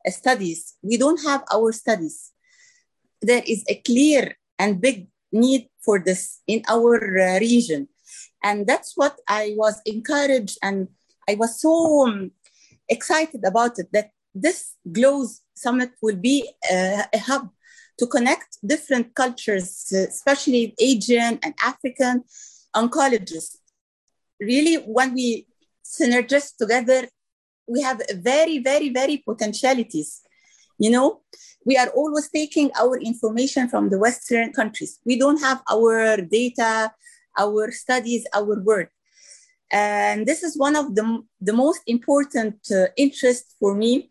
studies. 0.07 0.75
We 0.83 0.97
don't 0.97 1.23
have 1.25 1.45
our 1.53 1.73
studies. 1.73 2.33
There 3.21 3.43
is 3.47 3.65
a 3.69 3.75
clear 3.75 4.37
and 4.59 4.81
big 4.81 5.09
need 5.33 5.69
for 5.85 5.99
this 5.99 6.41
in 6.47 6.63
our 6.69 6.97
uh, 6.97 7.39
region. 7.41 7.89
And 8.43 8.67
that's 8.67 8.97
what 8.97 9.19
I 9.29 9.55
was 9.57 9.81
encouraged 9.87 10.59
and 10.63 10.89
I 11.29 11.35
was 11.35 11.61
so 11.61 12.07
um, 12.09 12.33
excited 12.89 13.45
about 13.45 13.79
it 13.79 13.87
that 13.93 14.11
this 14.35 14.75
GLOWS 14.91 15.41
Summit 15.55 15.91
will 16.01 16.17
be 16.17 16.49
uh, 16.71 17.03
a 17.13 17.19
hub 17.19 17.51
to 17.99 18.07
connect 18.07 18.59
different 18.67 19.15
cultures, 19.15 19.93
especially 19.93 20.75
Asian 20.79 21.39
and 21.43 21.55
African 21.63 22.25
oncologists. 22.75 23.57
Really, 24.41 24.77
when 24.77 25.15
we 25.15 25.47
synergize 25.85 26.57
together, 26.57 27.09
we 27.67 27.83
have 27.83 28.03
very, 28.15 28.59
very, 28.59 28.89
very 28.89 29.19
potentialities. 29.19 30.23
You 30.79 30.91
know, 30.91 31.21
we 31.65 31.77
are 31.77 31.89
always 31.89 32.29
taking 32.31 32.71
our 32.81 32.97
information 32.99 33.69
from 33.69 33.91
the 33.91 33.99
Western 33.99 34.53
countries. 34.53 34.99
We 35.05 35.17
don't 35.19 35.41
have 35.41 35.63
our 35.71 36.17
data, 36.17 36.93
our 37.39 37.71
studies, 37.71 38.27
our 38.35 38.61
work. 38.61 38.91
And 39.73 40.27
this 40.27 40.43
is 40.43 40.57
one 40.57 40.77
of 40.77 40.95
the, 40.95 41.23
the 41.41 41.55
most 41.55 41.81
important 41.87 42.57
uh, 42.71 42.89
interests 42.97 43.55
for 43.59 43.75
me 43.75 44.11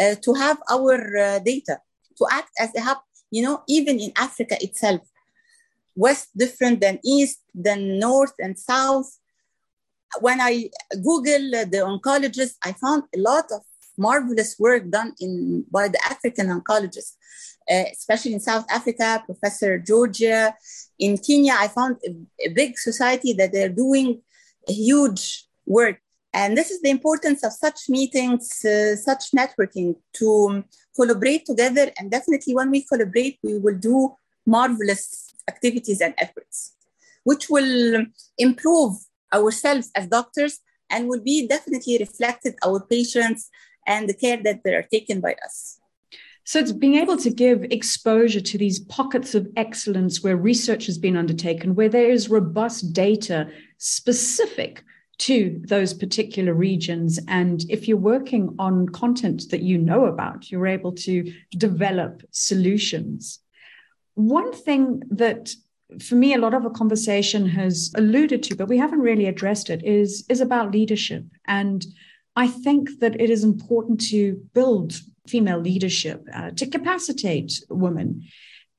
uh, 0.00 0.14
to 0.22 0.32
have 0.34 0.58
our 0.70 1.16
uh, 1.16 1.38
data, 1.40 1.78
to 2.16 2.26
act 2.30 2.50
as 2.58 2.74
a 2.74 2.80
hub, 2.80 2.98
you 3.30 3.42
know, 3.42 3.62
even 3.68 4.00
in 4.00 4.12
Africa 4.16 4.56
itself. 4.60 5.02
West 5.94 6.30
different 6.36 6.80
than 6.80 6.98
East, 7.04 7.38
than 7.54 7.98
North 7.98 8.34
and 8.40 8.58
South. 8.58 9.06
When 10.20 10.40
I 10.40 10.70
Google 10.90 11.50
the 11.50 11.82
oncologists, 11.84 12.56
I 12.64 12.72
found 12.72 13.04
a 13.14 13.18
lot 13.18 13.44
of 13.52 13.60
marvelous 13.96 14.58
work 14.58 14.90
done 14.90 15.14
in 15.20 15.64
by 15.70 15.88
the 15.88 16.00
African 16.04 16.48
oncologists, 16.48 17.14
uh, 17.70 17.84
especially 17.92 18.32
in 18.32 18.40
South 18.40 18.64
Africa, 18.70 19.22
Professor 19.24 19.78
Georgia. 19.78 20.54
In 20.98 21.18
Kenya, 21.18 21.54
I 21.56 21.68
found 21.68 21.96
a, 22.04 22.48
a 22.48 22.52
big 22.52 22.78
society 22.78 23.32
that 23.34 23.52
they're 23.52 23.68
doing 23.68 24.22
huge 24.68 25.44
work. 25.66 26.00
And 26.32 26.56
this 26.56 26.70
is 26.70 26.82
the 26.82 26.90
importance 26.90 27.44
of 27.44 27.52
such 27.52 27.88
meetings, 27.88 28.64
uh, 28.64 28.96
such 28.96 29.30
networking 29.30 29.94
to 30.14 30.64
collaborate 30.96 31.46
together. 31.46 31.92
And 31.96 32.10
definitely, 32.10 32.54
when 32.54 32.70
we 32.70 32.82
collaborate, 32.82 33.38
we 33.42 33.58
will 33.58 33.78
do 33.78 34.14
marvelous 34.44 35.32
activities 35.48 36.00
and 36.00 36.14
efforts, 36.18 36.74
which 37.22 37.48
will 37.48 38.06
improve 38.36 38.94
ourselves 39.32 39.90
as 39.94 40.08
doctors 40.08 40.60
and 40.90 41.08
will 41.08 41.20
be 41.20 41.46
definitely 41.46 41.98
reflected 41.98 42.54
our 42.64 42.80
patients 42.80 43.48
and 43.86 44.08
the 44.08 44.14
care 44.14 44.36
that 44.42 44.62
they 44.64 44.74
are 44.74 44.86
taken 44.90 45.20
by 45.20 45.36
us. 45.44 45.80
So 46.44 46.58
it's 46.58 46.72
being 46.72 46.96
able 46.96 47.16
to 47.16 47.30
give 47.30 47.64
exposure 47.64 48.40
to 48.40 48.58
these 48.58 48.80
pockets 48.80 49.34
of 49.34 49.48
excellence 49.56 50.22
where 50.22 50.36
research 50.36 50.86
has 50.86 50.98
been 50.98 51.16
undertaken, 51.16 51.74
where 51.74 51.88
there 51.88 52.10
is 52.10 52.28
robust 52.28 52.92
data 52.92 53.48
specific 53.78 54.84
to 55.16 55.62
those 55.66 55.94
particular 55.94 56.52
regions. 56.52 57.18
And 57.28 57.64
if 57.70 57.88
you're 57.88 57.96
working 57.96 58.54
on 58.58 58.88
content 58.90 59.44
that 59.50 59.62
you 59.62 59.78
know 59.78 60.04
about, 60.04 60.50
you're 60.50 60.66
able 60.66 60.92
to 60.92 61.32
develop 61.56 62.22
solutions. 62.30 63.38
One 64.14 64.52
thing 64.52 65.02
that 65.10 65.54
for 66.00 66.14
me, 66.14 66.34
a 66.34 66.38
lot 66.38 66.54
of 66.54 66.64
a 66.64 66.70
conversation 66.70 67.46
has 67.46 67.92
alluded 67.94 68.42
to, 68.42 68.56
but 68.56 68.68
we 68.68 68.78
haven't 68.78 69.00
really 69.00 69.26
addressed 69.26 69.70
it, 69.70 69.84
is, 69.84 70.24
is 70.28 70.40
about 70.40 70.72
leadership. 70.72 71.24
And 71.46 71.84
I 72.36 72.48
think 72.48 72.88
that 73.00 73.20
it 73.20 73.30
is 73.30 73.44
important 73.44 74.00
to 74.08 74.42
build 74.54 74.94
female 75.26 75.58
leadership 75.58 76.26
uh, 76.32 76.50
to 76.50 76.66
capacitate 76.66 77.64
women. 77.70 78.22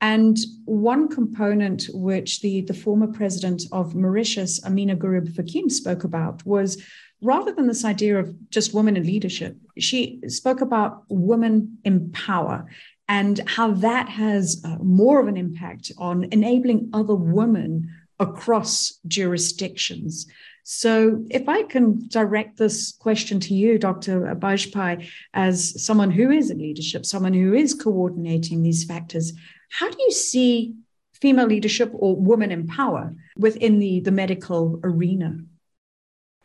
And 0.00 0.36
one 0.66 1.08
component 1.08 1.86
which 1.92 2.40
the, 2.40 2.60
the 2.60 2.74
former 2.74 3.06
president 3.06 3.62
of 3.72 3.94
Mauritius, 3.94 4.60
Ameenah 4.60 4.98
Gurib-Fakim, 4.98 5.70
spoke 5.70 6.04
about 6.04 6.44
was 6.44 6.82
rather 7.22 7.52
than 7.52 7.66
this 7.66 7.84
idea 7.84 8.18
of 8.18 8.34
just 8.50 8.74
women 8.74 8.96
in 8.96 9.04
leadership, 9.04 9.56
she 9.78 10.20
spoke 10.28 10.60
about 10.60 11.04
women 11.08 11.78
in 11.84 12.10
power 12.12 12.66
and 13.08 13.40
how 13.48 13.70
that 13.72 14.08
has 14.08 14.60
uh, 14.64 14.76
more 14.82 15.20
of 15.20 15.28
an 15.28 15.36
impact 15.36 15.92
on 15.96 16.24
enabling 16.32 16.90
other 16.92 17.14
women 17.14 17.88
across 18.18 18.98
jurisdictions. 19.06 20.26
So, 20.68 21.24
if 21.30 21.48
I 21.48 21.62
can 21.62 22.08
direct 22.08 22.56
this 22.56 22.90
question 22.90 23.38
to 23.38 23.54
you, 23.54 23.78
Dr. 23.78 24.34
Bajpai, 24.34 25.08
as 25.32 25.80
someone 25.80 26.10
who 26.10 26.32
is 26.32 26.50
in 26.50 26.58
leadership, 26.58 27.06
someone 27.06 27.34
who 27.34 27.54
is 27.54 27.72
coordinating 27.72 28.64
these 28.64 28.82
factors, 28.82 29.32
how 29.70 29.88
do 29.88 29.96
you 30.00 30.10
see 30.10 30.74
female 31.12 31.46
leadership 31.46 31.92
or 31.94 32.16
women 32.16 32.50
in 32.50 32.66
power 32.66 33.14
within 33.38 33.78
the, 33.78 34.00
the 34.00 34.10
medical 34.10 34.80
arena? 34.82 35.38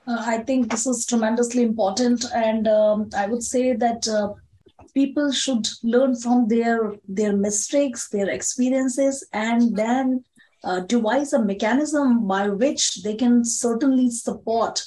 Uh, 0.05 0.23
I 0.23 0.37
think 0.43 0.69
this 0.69 0.85
is 0.85 1.07
tremendously 1.07 1.63
important. 1.63 2.23
And 2.31 2.67
um, 2.67 3.09
I 3.17 3.25
would 3.25 3.41
say 3.41 3.73
that 3.73 4.07
uh, 4.07 4.33
people 4.93 5.31
should 5.31 5.67
learn 5.81 6.15
from 6.15 6.47
their, 6.47 6.93
their 7.07 7.35
mistakes, 7.35 8.09
their 8.09 8.29
experiences, 8.29 9.27
and 9.33 9.75
then 9.75 10.23
uh, 10.63 10.81
devise 10.81 11.33
a 11.33 11.43
mechanism 11.43 12.27
by 12.27 12.49
which 12.49 13.03
they 13.03 13.15
can 13.15 13.43
certainly 13.43 14.09
support 14.09 14.83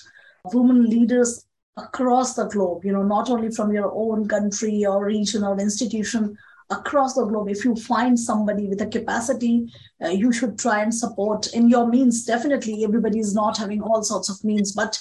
women 0.53 0.89
leaders 0.89 1.47
across 1.77 2.35
the 2.35 2.45
globe, 2.45 2.85
you 2.85 2.93
know, 2.93 3.03
not 3.03 3.31
only 3.31 3.51
from 3.51 3.73
your 3.73 3.93
own 3.95 4.29
country 4.29 4.87
or 4.87 5.05
region 5.05 5.43
or 5.43 5.59
institution, 5.59 6.37
across 6.71 7.15
the 7.15 7.25
globe. 7.25 7.49
If 7.49 7.65
you 7.65 7.77
find 7.77 8.19
somebody 8.19 8.69
with 8.69 8.81
a 8.81 8.87
capacity 8.87 9.71
uh, 10.03 10.09
you 10.09 10.33
should 10.33 10.59
try 10.59 10.83
and 10.83 10.95
support 10.95 11.47
in 11.55 11.69
your 11.69 11.87
means. 11.87 12.25
Definitely 12.25 12.85
everybody 12.85 13.19
is 13.19 13.35
not 13.35 13.57
having 13.57 13.83
all 13.83 14.03
sorts 14.03 14.29
of 14.29 14.43
means 14.45 14.73
but 14.73 15.01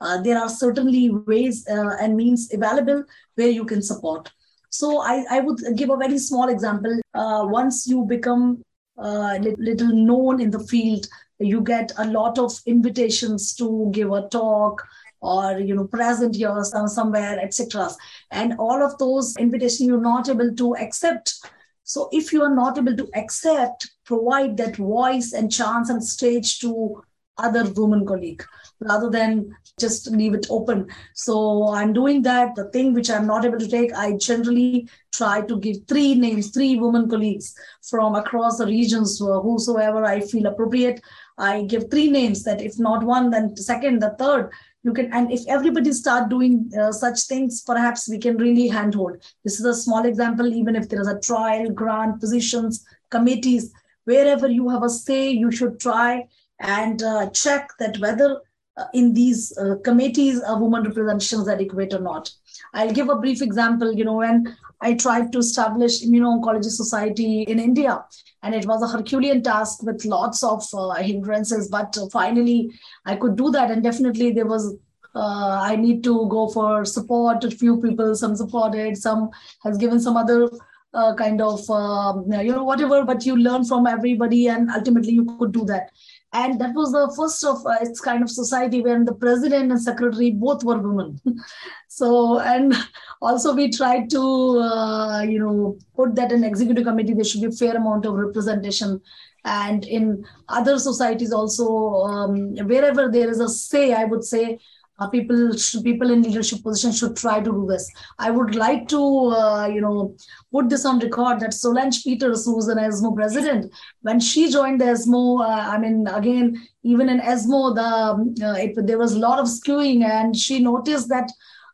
uh, 0.00 0.20
there 0.22 0.38
are 0.38 0.48
certainly 0.48 1.10
ways 1.10 1.66
uh, 1.68 1.96
and 2.00 2.16
means 2.16 2.52
available 2.52 3.04
where 3.36 3.48
you 3.48 3.64
can 3.64 3.82
support. 3.82 4.30
So 4.70 5.02
i, 5.02 5.24
I 5.30 5.40
would 5.40 5.60
give 5.76 5.90
a 5.90 5.96
very 5.96 6.18
small 6.18 6.48
example. 6.48 7.00
Uh, 7.14 7.46
once 7.46 7.86
you 7.86 8.04
become 8.04 8.62
uh, 8.98 9.38
little 9.58 9.88
known 9.88 10.40
in 10.40 10.50
the 10.50 10.60
field. 10.60 11.06
You 11.38 11.60
get 11.60 11.92
a 11.98 12.06
lot 12.06 12.38
of 12.38 12.52
invitations 12.66 13.54
to 13.56 13.88
give 13.92 14.12
a 14.12 14.28
talk 14.28 14.82
or 15.24 15.58
you 15.58 15.74
know 15.74 15.86
present 15.86 16.36
here 16.36 16.62
some, 16.62 16.86
somewhere 16.86 17.38
etc 17.40 17.88
and 18.30 18.54
all 18.58 18.82
of 18.82 18.96
those 18.98 19.34
invitations 19.38 19.80
you're 19.80 20.00
not 20.00 20.28
able 20.28 20.54
to 20.54 20.76
accept. 20.76 21.34
So 21.82 22.08
if 22.12 22.32
you 22.32 22.42
are 22.42 22.54
not 22.54 22.78
able 22.78 22.96
to 22.96 23.08
accept 23.14 23.90
provide 24.04 24.56
that 24.58 24.76
voice 24.76 25.32
and 25.32 25.50
chance 25.50 25.88
and 25.90 26.04
stage 26.04 26.58
to 26.60 27.02
other 27.38 27.64
women 27.72 28.06
colleague 28.06 28.44
rather 28.80 29.10
than 29.10 29.54
just 29.80 30.10
leave 30.10 30.34
it 30.34 30.46
open. 30.50 30.86
So 31.14 31.68
i'm 31.68 31.92
doing 31.92 32.22
that. 32.22 32.54
The 32.54 32.70
thing 32.70 32.94
which 32.94 33.10
i'm 33.10 33.26
not 33.26 33.44
able 33.44 33.58
to 33.58 33.68
take 33.68 33.92
i 33.94 34.12
generally 34.12 34.88
try 35.16 35.40
to 35.40 35.58
give 35.60 35.76
three 35.88 36.14
names 36.14 36.50
three 36.50 36.76
women 36.76 37.08
colleagues 37.08 37.54
from 37.90 38.14
across 38.14 38.58
the 38.58 38.66
regions 38.66 39.18
whosoever 39.18 40.04
i 40.04 40.20
feel 40.20 40.46
appropriate 40.46 41.00
i 41.38 41.62
give 41.62 41.90
three 41.90 42.08
names 42.10 42.42
that 42.42 42.60
if 42.60 42.78
not 42.78 43.04
one 43.04 43.30
then 43.30 43.56
second 43.56 44.00
the 44.00 44.14
third 44.18 44.50
you 44.84 44.92
can 44.92 45.12
and 45.12 45.32
if 45.32 45.40
everybody 45.48 45.92
start 45.92 46.28
doing 46.28 46.70
uh, 46.78 46.92
such 46.92 47.20
things 47.22 47.62
perhaps 47.62 48.08
we 48.08 48.18
can 48.18 48.36
really 48.36 48.68
handhold. 48.68 49.16
This 49.42 49.58
is 49.58 49.64
a 49.64 49.74
small 49.74 50.04
example 50.04 50.46
even 50.46 50.76
if 50.76 50.88
there 50.88 51.00
is 51.00 51.08
a 51.08 51.18
trial 51.20 51.70
grant 51.70 52.20
positions 52.20 52.84
committees 53.10 53.72
wherever 54.04 54.46
you 54.46 54.68
have 54.68 54.82
a 54.82 54.90
say 54.90 55.30
you 55.30 55.50
should 55.50 55.80
try 55.80 56.28
and 56.60 57.02
uh, 57.02 57.30
check 57.30 57.70
that 57.78 57.98
whether 57.98 58.40
uh, 58.76 58.84
in 58.92 59.14
these 59.14 59.56
uh, 59.56 59.76
committees 59.84 60.42
a 60.46 60.58
woman 60.58 60.82
representation 60.82 61.40
is 61.40 61.48
adequate 61.48 61.94
or 61.94 62.00
not. 62.00 62.30
I'll 62.74 62.92
give 62.92 63.08
a 63.08 63.16
brief 63.16 63.40
example 63.40 63.92
you 63.92 64.04
know 64.04 64.16
when 64.16 64.54
i 64.80 64.94
tried 64.94 65.32
to 65.32 65.38
establish 65.38 66.02
immuno-oncology 66.04 66.70
society 66.70 67.42
in 67.42 67.58
india 67.58 68.02
and 68.42 68.54
it 68.54 68.66
was 68.66 68.82
a 68.82 68.88
herculean 68.96 69.42
task 69.42 69.82
with 69.82 70.04
lots 70.04 70.42
of 70.42 70.64
uh, 70.74 70.94
hindrances 70.94 71.68
but 71.68 71.96
finally 72.12 72.70
i 73.06 73.16
could 73.16 73.36
do 73.36 73.50
that 73.50 73.70
and 73.70 73.82
definitely 73.82 74.30
there 74.32 74.46
was 74.46 74.74
uh, 75.14 75.58
i 75.62 75.76
need 75.76 76.02
to 76.04 76.28
go 76.28 76.48
for 76.48 76.84
support 76.84 77.44
a 77.44 77.50
few 77.50 77.80
people 77.80 78.14
some 78.14 78.36
supported 78.36 78.96
some 78.96 79.28
has 79.62 79.76
given 79.78 80.00
some 80.00 80.16
other 80.16 80.48
uh, 80.94 81.14
kind 81.14 81.40
of 81.42 81.68
um, 81.70 82.24
you 82.32 82.52
know 82.52 82.64
whatever 82.64 83.04
but 83.04 83.26
you 83.26 83.36
learn 83.36 83.64
from 83.64 83.86
everybody 83.86 84.48
and 84.48 84.70
ultimately 84.70 85.12
you 85.12 85.24
could 85.38 85.52
do 85.52 85.64
that 85.64 85.90
and 86.34 86.60
that 86.60 86.74
was 86.74 86.90
the 86.90 87.14
first 87.16 87.44
of 87.44 87.64
uh, 87.64 87.76
its 87.80 88.00
kind 88.00 88.22
of 88.22 88.28
society 88.28 88.82
when 88.82 89.04
the 89.04 89.14
president 89.14 89.70
and 89.70 89.80
secretary 89.80 90.32
both 90.32 90.64
were 90.64 90.78
women. 90.78 91.20
So 91.86 92.40
and 92.40 92.74
also 93.22 93.54
we 93.54 93.70
tried 93.70 94.10
to 94.10 94.20
uh, 94.58 95.22
you 95.22 95.38
know 95.38 95.78
put 95.94 96.16
that 96.16 96.32
in 96.32 96.42
executive 96.42 96.84
committee 96.84 97.14
there 97.14 97.22
should 97.22 97.42
be 97.42 97.46
a 97.46 97.52
fair 97.52 97.76
amount 97.76 98.04
of 98.04 98.14
representation. 98.14 99.00
And 99.44 99.84
in 99.84 100.24
other 100.48 100.78
societies 100.80 101.32
also 101.32 101.66
um, 102.02 102.56
wherever 102.66 103.08
there 103.08 103.30
is 103.30 103.40
a 103.40 103.48
say 103.48 103.92
i 103.92 104.04
would 104.04 104.24
say 104.24 104.58
uh, 104.98 105.08
people 105.08 105.54
people 105.82 106.10
in 106.10 106.22
leadership 106.22 106.62
positions 106.62 106.98
should 106.98 107.16
try 107.16 107.40
to 107.40 107.50
do 107.50 107.66
this. 107.68 107.90
I 108.18 108.30
would 108.30 108.54
like 108.54 108.88
to 108.88 108.98
uh, 108.98 109.66
you 109.66 109.80
know 109.80 110.16
put 110.52 110.68
this 110.68 110.84
on 110.84 111.00
record 111.00 111.40
that 111.40 111.54
Solange 111.54 112.04
Peters, 112.04 112.44
who's 112.44 112.68
an 112.68 112.78
ESMO 112.78 113.12
president, 113.12 113.72
when 114.02 114.20
she 114.20 114.50
joined 114.50 114.80
the 114.80 114.86
ESMO, 114.86 115.38
uh, 115.38 115.68
I 115.72 115.78
mean 115.78 116.06
again 116.06 116.66
even 116.82 117.08
in 117.08 117.20
ESMO 117.20 117.74
the 117.74 118.46
uh, 118.46 118.54
it, 118.54 118.86
there 118.86 118.98
was 118.98 119.14
a 119.14 119.18
lot 119.18 119.38
of 119.38 119.46
skewing, 119.46 120.04
and 120.04 120.36
she 120.36 120.60
noticed 120.60 121.08
that 121.08 121.30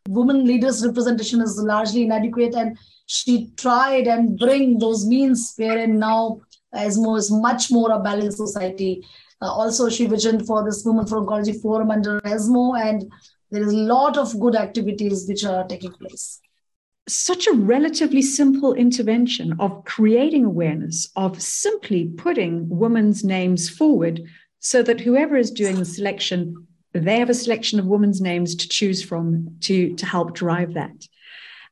women 0.09 0.44
leaders 0.46 0.85
representation 0.87 1.42
is 1.42 1.59
largely 1.59 2.02
inadequate, 2.02 2.54
and 2.54 2.78
she 3.06 3.50
tried 3.56 4.06
and 4.06 4.38
bring 4.38 4.78
those 4.78 5.06
means 5.06 5.52
wherein 5.56 5.98
now 5.98 6.40
ESMO 6.72 7.16
is 7.16 7.30
much 7.30 7.70
more 7.70 7.90
a 7.90 7.98
balanced 7.98 8.38
society 8.38 9.04
uh, 9.42 9.50
also, 9.50 9.88
she 9.88 10.07
visioned 10.07 10.46
for 10.46 10.64
this 10.64 10.85
Women 10.85 11.07
for 11.07 11.20
Oncology 11.20 11.61
Forum 11.61 11.90
under 11.90 12.20
ESMO, 12.24 12.74
and 12.74 13.11
there 13.50 13.62
is 13.62 13.72
a 13.72 13.76
lot 13.76 14.18
of 14.18 14.38
good 14.38 14.55
activities 14.55 15.26
which 15.26 15.44
are 15.44 15.66
taking 15.66 15.92
place. 15.92 16.40
Such 17.09 17.46
a 17.46 17.55
relatively 17.55 18.22
simple 18.22 18.74
intervention 18.74 19.55
of 19.59 19.85
creating 19.85 20.44
awareness, 20.44 21.11
of 21.16 21.40
simply 21.40 22.07
putting 22.07 22.68
women's 22.68 23.24
names 23.24 23.68
forward 23.68 24.22
so 24.61 24.83
that 24.83 25.00
whoever 25.00 25.37
is 25.37 25.50
doing 25.50 25.76
the 25.76 25.87
selection, 25.87 26.66
they 26.92 27.18
have 27.18 27.31
a 27.31 27.35
selection 27.35 27.81
of 27.81 27.87
women's 27.87 28.20
names 28.20 28.55
to 28.57 28.68
choose 28.68 29.03
from 29.03 29.57
to, 29.61 29.94
to 29.94 30.05
help 30.05 30.35
drive 30.35 30.74
that. 30.74 31.07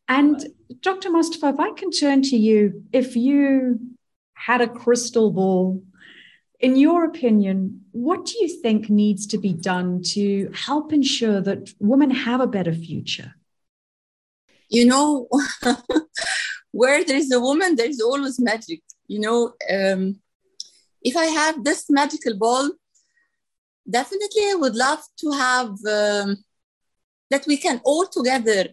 And 0.09 0.43
Dr. 0.81 1.11
Mostafa, 1.11 1.53
if 1.53 1.61
I 1.61 1.73
can 1.73 1.91
turn 1.91 2.23
to 2.23 2.37
you, 2.37 2.83
if 2.93 3.15
you 3.15 3.79
had 4.33 4.63
a 4.63 4.69
crystal 4.69 5.31
ball 5.31 5.83
in 6.61 6.77
your 6.77 7.05
opinion, 7.05 7.83
what 7.93 8.27
do 8.27 8.33
you 8.41 8.49
think 8.49 8.91
needs 8.91 9.27
to 9.29 9.39
be 9.39 9.53
done 9.53 10.03
to 10.03 10.51
help 10.53 10.93
ensure 10.93 11.41
that 11.41 11.73
women 11.79 12.11
have 12.11 12.41
a 12.41 12.47
better 12.47 12.75
future? 12.75 13.35
You 14.69 14.87
know, 14.87 15.29
where 16.73 17.05
there's 17.05 17.31
a 17.31 17.41
woman, 17.41 17.77
there's 17.77 18.01
always 18.01 18.41
magic. 18.41 18.83
You 19.07 19.21
know, 19.21 19.55
um, 19.73 20.21
if 21.03 21.17
I 21.17 21.27
have 21.27 21.63
this 21.63 21.89
magical 21.89 22.37
ball, 22.37 22.71
definitely 23.89 24.43
I 24.51 24.55
would 24.55 24.75
love 24.75 25.03
to 25.21 25.31
have 25.31 25.69
um, 25.69 26.45
that 27.31 27.47
we 27.47 27.57
can 27.57 27.81
all 27.85 28.07
together 28.07 28.71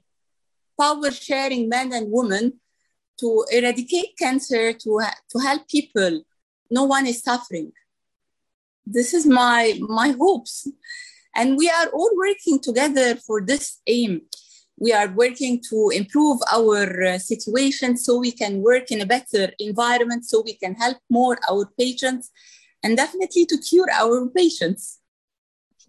power 0.80 1.12
sharing 1.12 1.69
men 1.69 1.93
and 1.93 2.12
women 2.12 2.60
to 3.19 3.45
eradicate 3.52 4.17
cancer, 4.17 4.74
to, 4.74 5.02
to 5.30 5.39
help 5.39 5.69
people 5.69 6.24
no 6.69 6.84
one 6.84 7.06
is 7.06 7.21
suffering. 7.21 7.71
This 8.86 9.13
is 9.13 9.25
my 9.25 9.80
my 9.82 10.15
hopes. 10.19 10.67
And 11.36 11.58
we 11.58 11.69
are 11.69 11.88
all 11.88 12.12
working 12.15 12.60
together 12.60 13.15
for 13.15 13.41
this 13.41 13.82
aim. 13.88 14.21
We 14.78 14.93
are 14.93 15.10
working 15.10 15.62
to 15.69 15.89
improve 15.93 16.39
our 16.51 17.04
uh, 17.04 17.17
situation 17.17 17.97
so 17.97 18.17
we 18.17 18.32
can 18.32 18.62
work 18.62 18.91
in 18.91 19.01
a 19.01 19.06
better 19.06 19.51
environment 19.60 20.25
so 20.25 20.41
we 20.41 20.56
can 20.56 20.75
help 20.75 20.97
more 21.10 21.38
our 21.49 21.69
patients 21.78 22.32
and 22.84 22.97
definitely 22.97 23.45
to 23.47 23.58
cure 23.58 23.89
our 23.91 24.30
patients. 24.30 24.99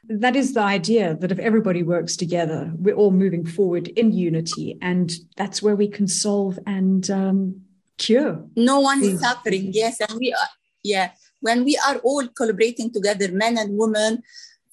That 0.09 0.37
is 0.37 0.55
the 0.55 0.61
idea 0.61 1.17
that 1.17 1.33
if 1.33 1.39
everybody 1.41 1.83
works 1.83 2.17
together 2.17 2.73
we're 2.77 2.95
all 2.95 3.11
moving 3.11 3.45
forward 3.45 3.89
in 3.89 4.13
unity 4.13 4.79
and 4.81 5.13
that's 5.37 5.61
where 5.61 5.75
we 5.75 5.89
can 5.89 6.07
solve 6.07 6.59
and 6.65 7.11
um, 7.11 7.63
cure. 7.99 8.45
No 8.55 8.79
one 8.79 9.03
is 9.03 9.21
suffering 9.21 9.71
yes 9.73 10.01
and 10.01 10.17
we 10.21 10.33
are 10.33 10.49
yeah 10.93 11.11
when 11.41 11.65
we 11.65 11.75
are 11.89 11.97
all 12.09 12.27
collaborating 12.39 12.91
together 12.93 13.29
men 13.33 13.59
and 13.59 13.77
women 13.77 14.23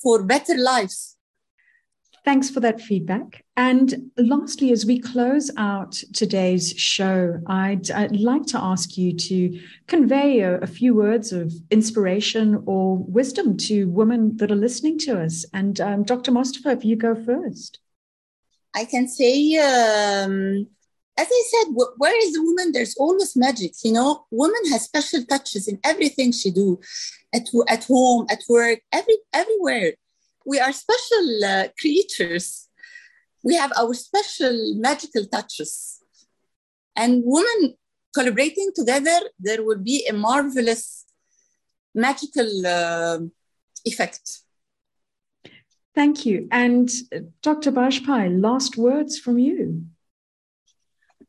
for 0.01 0.23
better 0.23 0.55
lives 0.55 1.13
Thanks 2.25 2.49
for 2.49 2.61
that 2.61 2.79
feedback. 2.79 3.43
And 3.57 4.11
lastly, 4.17 4.71
as 4.71 4.85
we 4.85 4.97
close 4.97 5.51
out 5.57 5.91
today's 6.13 6.71
show, 6.71 7.41
I'd, 7.47 7.91
I'd 7.91 8.15
like 8.15 8.45
to 8.47 8.57
ask 8.57 8.97
you 8.97 9.13
to 9.13 9.59
convey 9.87 10.39
a, 10.39 10.59
a, 10.59 10.67
few 10.67 10.95
words 10.95 11.33
of 11.33 11.53
inspiration 11.69 12.63
or 12.65 12.97
wisdom 12.97 13.57
to 13.57 13.89
women 13.89 14.37
that 14.37 14.51
are 14.51 14.55
listening 14.55 14.97
to 14.99 15.21
us. 15.21 15.45
And 15.53 15.81
um, 15.81 16.03
Dr. 16.03 16.31
Mostafa, 16.31 16.77
if 16.77 16.85
you 16.85 16.95
go 16.95 17.13
first. 17.13 17.79
I 18.73 18.85
can 18.85 19.09
say 19.09 19.57
um, 19.57 20.67
as 21.17 21.27
I 21.31 21.43
said, 21.51 21.73
where 21.97 22.17
is 22.25 22.33
the 22.33 22.41
woman? 22.41 22.71
There's 22.71 22.95
always 22.97 23.35
magic. 23.35 23.73
You 23.83 23.93
know, 23.93 24.25
woman 24.31 24.61
has 24.71 24.83
special 24.83 25.23
touches 25.25 25.67
in 25.67 25.79
everything 25.83 26.31
she 26.31 26.51
do, 26.51 26.79
at 27.33 27.47
at 27.67 27.83
home, 27.85 28.25
at 28.29 28.41
work, 28.49 28.79
every 28.91 29.17
everywhere. 29.33 29.93
We 30.45 30.59
are 30.59 30.73
special 30.73 31.45
uh, 31.45 31.67
creatures. 31.79 32.67
We 33.43 33.55
have 33.55 33.71
our 33.77 33.93
special 33.93 34.75
magical 34.75 35.25
touches, 35.25 35.99
and 36.95 37.21
women 37.25 37.75
collaborating 38.13 38.71
together, 38.75 39.19
there 39.39 39.63
will 39.63 39.79
be 39.79 40.05
a 40.07 40.13
marvelous 40.13 41.05
magical 41.93 42.65
uh, 42.65 43.19
effect. 43.85 44.39
Thank 45.95 46.25
you. 46.25 46.47
And 46.51 46.89
uh, 47.15 47.19
Dr. 47.41 47.71
Bajpai, 47.71 48.41
last 48.41 48.77
words 48.77 49.19
from 49.19 49.37
you. 49.37 49.85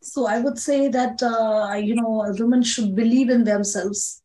So 0.04 0.26
I 0.26 0.38
would 0.40 0.58
say 0.58 0.88
that 0.88 1.22
uh, 1.22 1.74
you 1.76 1.94
know 1.94 2.24
women 2.38 2.62
should 2.62 2.94
believe 2.94 3.30
in 3.30 3.44
themselves. 3.44 4.22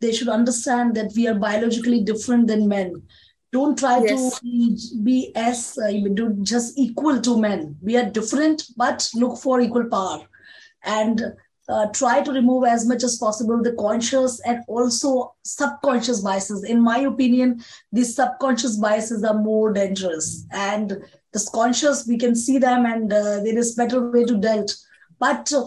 They 0.00 0.12
should 0.12 0.28
understand 0.28 0.94
that 0.96 1.12
we 1.16 1.28
are 1.28 1.34
biologically 1.34 2.02
different 2.02 2.48
than 2.48 2.68
men. 2.68 3.02
Don't 3.52 3.78
try 3.78 4.00
yes. 4.02 4.40
to 4.40 5.02
be 5.02 5.30
as 5.36 5.78
uh, 5.78 5.90
do 6.14 6.36
just 6.42 6.78
equal 6.78 7.20
to 7.20 7.38
men. 7.38 7.76
We 7.82 7.96
are 7.96 8.08
different, 8.08 8.64
but 8.76 9.08
look 9.14 9.38
for 9.38 9.60
equal 9.60 9.88
power. 9.88 10.26
And 10.84 11.34
uh, 11.68 11.86
try 11.92 12.22
to 12.22 12.32
remove 12.32 12.64
as 12.64 12.86
much 12.86 13.04
as 13.04 13.18
possible 13.18 13.62
the 13.62 13.72
conscious 13.72 14.40
and 14.40 14.64
also 14.66 15.34
subconscious 15.44 16.20
biases. 16.20 16.64
In 16.64 16.80
my 16.80 16.98
opinion, 16.98 17.62
these 17.92 18.14
subconscious 18.14 18.76
biases 18.76 19.22
are 19.24 19.38
more 19.38 19.72
dangerous. 19.72 20.44
And 20.50 20.98
the 21.32 21.50
conscious, 21.54 22.06
we 22.06 22.18
can 22.18 22.34
see 22.34 22.58
them 22.58 22.84
and 22.84 23.12
uh, 23.12 23.40
there 23.42 23.56
is 23.56 23.74
better 23.74 24.10
way 24.10 24.24
to 24.24 24.36
deal. 24.36 24.66
But 25.24 25.52
uh, 25.60 25.64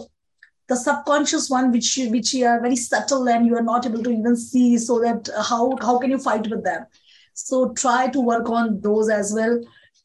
the 0.68 0.76
subconscious 0.76 1.48
one, 1.56 1.72
which 1.72 1.90
which 2.14 2.34
are 2.52 2.60
very 2.60 2.78
subtle 2.84 3.28
and 3.34 3.46
you 3.46 3.56
are 3.62 3.66
not 3.70 3.86
able 3.90 4.02
to 4.08 4.14
even 4.18 4.36
see, 4.44 4.68
so 4.86 5.00
that 5.06 5.28
uh, 5.28 5.42
how 5.50 5.62
how 5.88 5.98
can 6.04 6.16
you 6.16 6.22
fight 6.28 6.48
with 6.54 6.62
them? 6.70 6.86
So 7.34 7.72
try 7.84 8.08
to 8.18 8.20
work 8.30 8.54
on 8.60 8.80
those 8.88 9.12
as 9.18 9.34
well. 9.40 9.58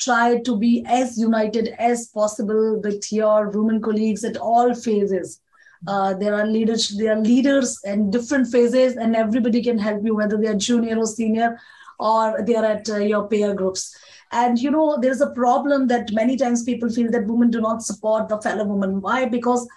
Try 0.08 0.41
to 0.49 0.58
be 0.66 0.74
as 1.02 1.18
united 1.28 1.72
as 1.91 2.08
possible 2.20 2.82
with 2.84 3.12
your 3.22 3.49
women 3.49 3.82
colleagues 3.88 4.24
at 4.34 4.38
all 4.52 4.76
phases 4.88 5.39
uh, 5.88 6.14
there 6.14 6.36
are 6.36 6.45
leaders, 6.45 6.89
there 6.97 7.14
are 7.14 7.22
leaders 7.22 7.80
in 7.84 8.12
different 8.12 8.47
phases, 8.47 8.97
and 8.97 9.16
everybody 9.16 9.64
can 9.64 9.78
help 9.78 10.04
you, 10.04 10.16
whether 10.16 10.38
they 10.38 10.47
are 10.47 10.56
junior 10.56 10.97
or 10.97 11.06
senior, 11.06 11.60
or 11.99 12.43
they 12.45 12.56
are 12.56 12.66
at 12.66 12.89
uh, 12.89 12.97
your 12.97 13.28
peer 13.28 13.54
groups. 13.56 13.95
And 14.32 14.57
you 14.59 14.71
know, 14.71 14.97
there's 15.01 15.21
a 15.21 15.32
problem 15.32 15.88
that 15.88 16.11
many 16.13 16.38
times 16.38 16.63
people 16.63 16.89
feel 16.89 17.11
that 17.11 17.27
women 17.27 17.49
do 17.49 17.61
not 17.61 17.84
support 17.84 18.29
the 18.29 18.41
fellow 18.41 18.65
woman. 18.65 19.01
Why? 19.01 19.25
Because 19.25 19.67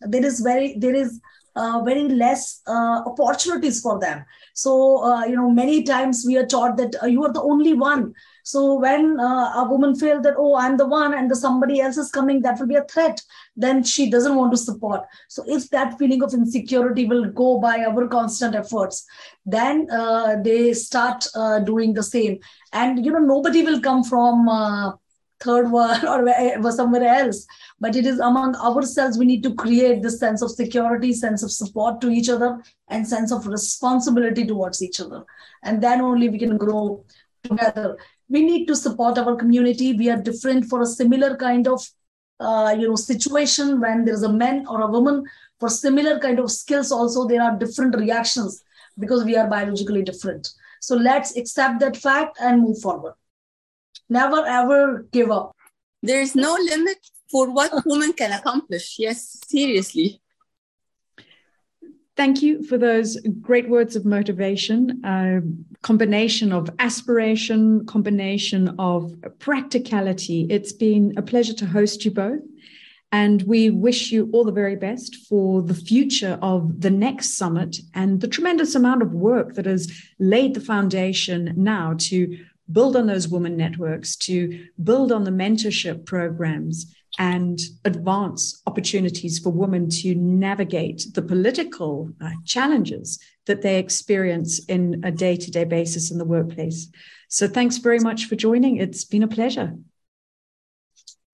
there 0.00 0.24
is 0.24 0.40
very 0.40 0.78
there 0.78 0.94
is 0.94 1.20
uh, 1.56 1.82
very 1.84 2.08
less 2.08 2.60
uh, 2.66 3.02
opportunities 3.06 3.80
for 3.80 3.98
them. 3.98 4.24
So 4.54 5.04
uh, 5.04 5.24
you 5.24 5.34
know, 5.34 5.50
many 5.50 5.82
times 5.82 6.24
we 6.26 6.36
are 6.36 6.46
taught 6.46 6.76
that 6.76 6.94
uh, 7.02 7.06
you 7.06 7.24
are 7.24 7.32
the 7.32 7.42
only 7.42 7.72
one. 7.72 8.14
So 8.46 8.74
when 8.74 9.18
uh, 9.18 9.54
a 9.56 9.66
woman 9.68 9.96
feels 9.96 10.22
that, 10.22 10.34
oh, 10.38 10.54
I'm 10.54 10.76
the 10.76 10.86
one 10.86 11.14
and 11.14 11.28
the 11.28 11.34
somebody 11.34 11.80
else 11.80 11.96
is 11.96 12.12
coming, 12.12 12.42
that 12.42 12.60
will 12.60 12.68
be 12.68 12.76
a 12.76 12.84
threat, 12.84 13.20
then 13.56 13.82
she 13.82 14.08
doesn't 14.08 14.36
want 14.36 14.52
to 14.52 14.56
support. 14.56 15.00
So 15.28 15.42
if 15.48 15.68
that 15.70 15.98
feeling 15.98 16.22
of 16.22 16.32
insecurity 16.32 17.06
will 17.06 17.24
go 17.24 17.58
by 17.58 17.80
our 17.80 18.06
constant 18.06 18.54
efforts, 18.54 19.04
then 19.44 19.88
uh, 19.90 20.36
they 20.44 20.74
start 20.74 21.26
uh, 21.34 21.58
doing 21.58 21.92
the 21.92 22.04
same. 22.04 22.38
And, 22.72 23.04
you 23.04 23.10
know, 23.10 23.18
nobody 23.18 23.64
will 23.64 23.80
come 23.80 24.04
from 24.04 24.48
uh, 24.48 24.92
third 25.40 25.72
world 25.72 26.04
or 26.64 26.72
somewhere 26.72 27.04
else 27.04 27.46
but 27.78 27.94
it 27.94 28.06
is 28.06 28.18
among 28.20 28.54
ourselves 28.56 29.18
we 29.18 29.26
need 29.26 29.42
to 29.42 29.54
create 29.54 30.02
this 30.02 30.18
sense 30.18 30.40
of 30.40 30.50
security 30.50 31.12
sense 31.12 31.42
of 31.42 31.50
support 31.50 32.00
to 32.00 32.08
each 32.08 32.30
other 32.30 32.58
and 32.88 33.06
sense 33.06 33.30
of 33.30 33.46
responsibility 33.46 34.46
towards 34.46 34.80
each 34.80 34.98
other 34.98 35.22
and 35.62 35.82
then 35.82 36.00
only 36.00 36.30
we 36.30 36.38
can 36.38 36.56
grow 36.56 37.04
together 37.42 37.98
we 38.28 38.42
need 38.42 38.66
to 38.66 38.76
support 38.76 39.18
our 39.18 39.36
community. 39.36 39.92
We 39.92 40.10
are 40.10 40.20
different 40.20 40.66
for 40.66 40.82
a 40.82 40.86
similar 40.86 41.36
kind 41.36 41.68
of 41.68 41.86
uh, 42.38 42.74
you 42.78 42.88
know 42.88 42.96
situation 42.96 43.80
when 43.80 44.04
there 44.04 44.14
is 44.14 44.22
a 44.22 44.32
man 44.32 44.66
or 44.68 44.82
a 44.82 44.90
woman. 44.90 45.24
For 45.58 45.68
similar 45.68 46.18
kind 46.18 46.38
of 46.38 46.50
skills 46.50 46.92
also 46.92 47.26
there 47.26 47.42
are 47.42 47.58
different 47.58 47.96
reactions 47.96 48.62
because 48.98 49.24
we 49.24 49.36
are 49.36 49.48
biologically 49.48 50.02
different. 50.02 50.48
So 50.80 50.96
let's 50.96 51.36
accept 51.36 51.80
that 51.80 51.96
fact 51.96 52.38
and 52.40 52.62
move 52.62 52.80
forward. 52.80 53.14
Never 54.08 54.44
ever 54.44 55.06
give 55.12 55.30
up. 55.30 55.52
There 56.02 56.20
is 56.20 56.34
no 56.36 56.54
limit 56.54 56.98
for 57.30 57.50
what 57.50 57.72
women 57.86 58.12
can 58.12 58.32
accomplish. 58.32 58.96
Yes 58.98 59.40
seriously 59.46 60.20
Thank 62.16 62.42
you 62.42 62.62
for 62.62 62.78
those 62.78 63.18
great 63.42 63.68
words 63.68 63.94
of 63.94 64.06
motivation, 64.06 65.02
combination 65.82 66.50
of 66.50 66.70
aspiration, 66.78 67.84
combination 67.84 68.74
of 68.78 69.14
practicality. 69.38 70.46
It's 70.48 70.72
been 70.72 71.12
a 71.18 71.22
pleasure 71.22 71.52
to 71.52 71.66
host 71.66 72.06
you 72.06 72.10
both. 72.10 72.40
And 73.12 73.42
we 73.42 73.68
wish 73.68 74.10
you 74.12 74.30
all 74.32 74.44
the 74.44 74.50
very 74.50 74.76
best 74.76 75.14
for 75.28 75.62
the 75.62 75.74
future 75.74 76.38
of 76.40 76.80
the 76.80 76.90
next 76.90 77.36
summit 77.36 77.76
and 77.94 78.20
the 78.20 78.28
tremendous 78.28 78.74
amount 78.74 79.02
of 79.02 79.12
work 79.12 79.54
that 79.54 79.66
has 79.66 79.92
laid 80.18 80.54
the 80.54 80.60
foundation 80.60 81.52
now 81.54 81.94
to 81.98 82.38
build 82.72 82.96
on 82.96 83.06
those 83.06 83.28
women 83.28 83.56
networks, 83.58 84.16
to 84.16 84.66
build 84.82 85.12
on 85.12 85.24
the 85.24 85.30
mentorship 85.30 86.06
programs, 86.06 86.94
and 87.18 87.58
advance 87.84 88.62
opportunities 88.66 89.38
for 89.38 89.50
women 89.50 89.88
to 89.88 90.14
navigate 90.14 91.06
the 91.14 91.22
political 91.22 92.10
uh, 92.20 92.30
challenges 92.44 93.18
that 93.46 93.62
they 93.62 93.78
experience 93.78 94.64
in 94.66 95.00
a 95.04 95.10
day 95.10 95.36
to 95.36 95.50
day 95.50 95.64
basis 95.64 96.10
in 96.10 96.18
the 96.18 96.24
workplace. 96.24 96.88
So, 97.28 97.48
thanks 97.48 97.78
very 97.78 98.00
much 98.00 98.26
for 98.26 98.36
joining. 98.36 98.76
It's 98.76 99.04
been 99.04 99.22
a 99.22 99.28
pleasure. 99.28 99.74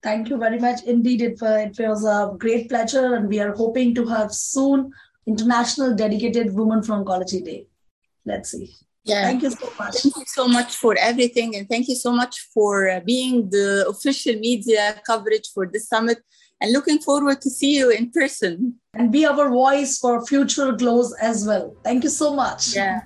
Thank 0.03 0.31
you 0.31 0.37
very 0.37 0.59
much. 0.59 0.83
Indeed, 0.83 1.23
it, 1.23 1.39
it 1.41 1.79
was 1.79 2.05
a 2.05 2.35
great 2.37 2.69
pleasure, 2.69 3.15
and 3.15 3.29
we 3.29 3.39
are 3.41 3.55
hoping 3.55 3.95
to 3.95 4.07
have 4.07 4.33
soon 4.33 4.91
International 5.27 5.95
Dedicated 5.95 6.53
Women 6.53 6.83
for 6.83 6.93
Oncology 6.93 7.45
Day. 7.45 7.67
Let's 8.25 8.51
see. 8.51 8.75
Yeah. 9.05 9.23
Thank 9.23 9.43
you 9.43 9.51
so 9.51 9.73
much. 9.79 9.95
Thank 9.95 10.17
you 10.17 10.25
so 10.27 10.49
much 10.49 10.77
for 10.77 10.97
everything. 10.97 11.57
And 11.57 11.69
thank 11.69 11.89
you 11.89 11.97
so 11.97 12.13
much 12.13 12.49
for 12.55 12.89
uh, 12.89 13.01
being 13.01 13.51
the 13.51 13.87
official 13.89 14.35
media 14.37 15.01
coverage 15.07 15.51
for 15.53 15.67
this 15.67 15.89
summit. 15.89 16.19
And 16.61 16.73
looking 16.73 17.01
forward 17.01 17.41
to 17.41 17.51
see 17.51 17.77
you 17.77 17.91
in 17.91 18.11
person. 18.11 18.77
And 18.95 19.11
be 19.11 19.27
our 19.27 19.51
voice 19.51 19.99
for 19.99 20.25
future 20.25 20.71
glows 20.73 21.13
as 21.15 21.45
well. 21.45 21.75
Thank 21.83 22.05
you 22.05 22.11
so 22.11 22.35
much. 22.35 22.77
Yeah. 22.77 23.01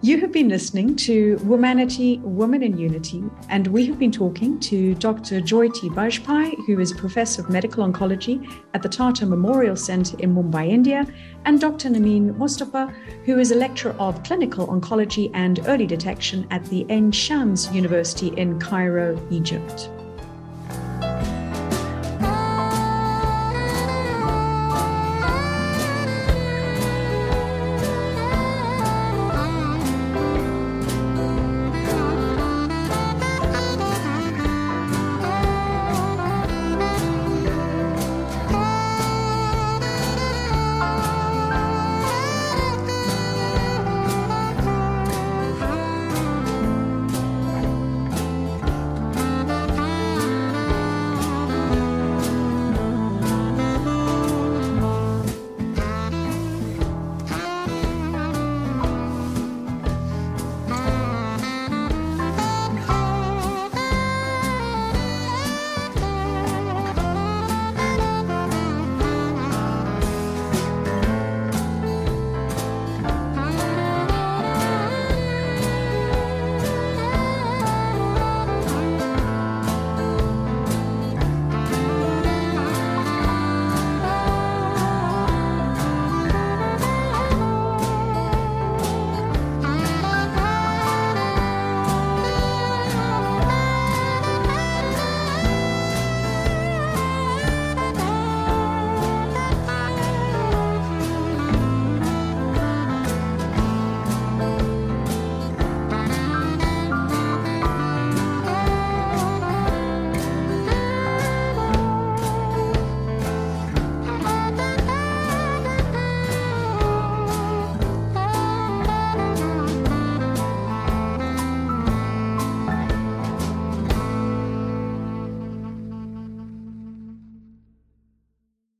You 0.00 0.20
have 0.20 0.30
been 0.30 0.48
listening 0.48 0.94
to 0.94 1.38
Womanity, 1.38 2.20
Women 2.20 2.62
in 2.62 2.78
Unity, 2.78 3.24
and 3.48 3.66
we 3.66 3.84
have 3.86 3.98
been 3.98 4.12
talking 4.12 4.60
to 4.60 4.94
Dr. 4.94 5.40
Jyoti 5.40 5.90
Bajpai, 5.90 6.54
who 6.66 6.78
is 6.78 6.92
Professor 6.92 7.42
of 7.42 7.50
Medical 7.50 7.84
Oncology 7.84 8.48
at 8.74 8.82
the 8.82 8.88
Tata 8.88 9.26
Memorial 9.26 9.74
Centre 9.74 10.16
in 10.20 10.36
Mumbai, 10.36 10.68
India, 10.68 11.04
and 11.46 11.60
Dr. 11.60 11.88
Nermeen 11.88 12.36
Mustafa, 12.36 12.94
who 13.24 13.40
is 13.40 13.50
a 13.50 13.56
lecturer 13.56 13.96
of 13.98 14.22
clinical 14.22 14.68
oncology 14.68 15.32
and 15.34 15.58
early 15.66 15.86
detection 15.86 16.46
at 16.52 16.64
the 16.66 16.86
Ain 16.90 17.10
Shams 17.10 17.68
University 17.74 18.28
in 18.36 18.60
Cairo, 18.60 19.20
Egypt. 19.32 19.90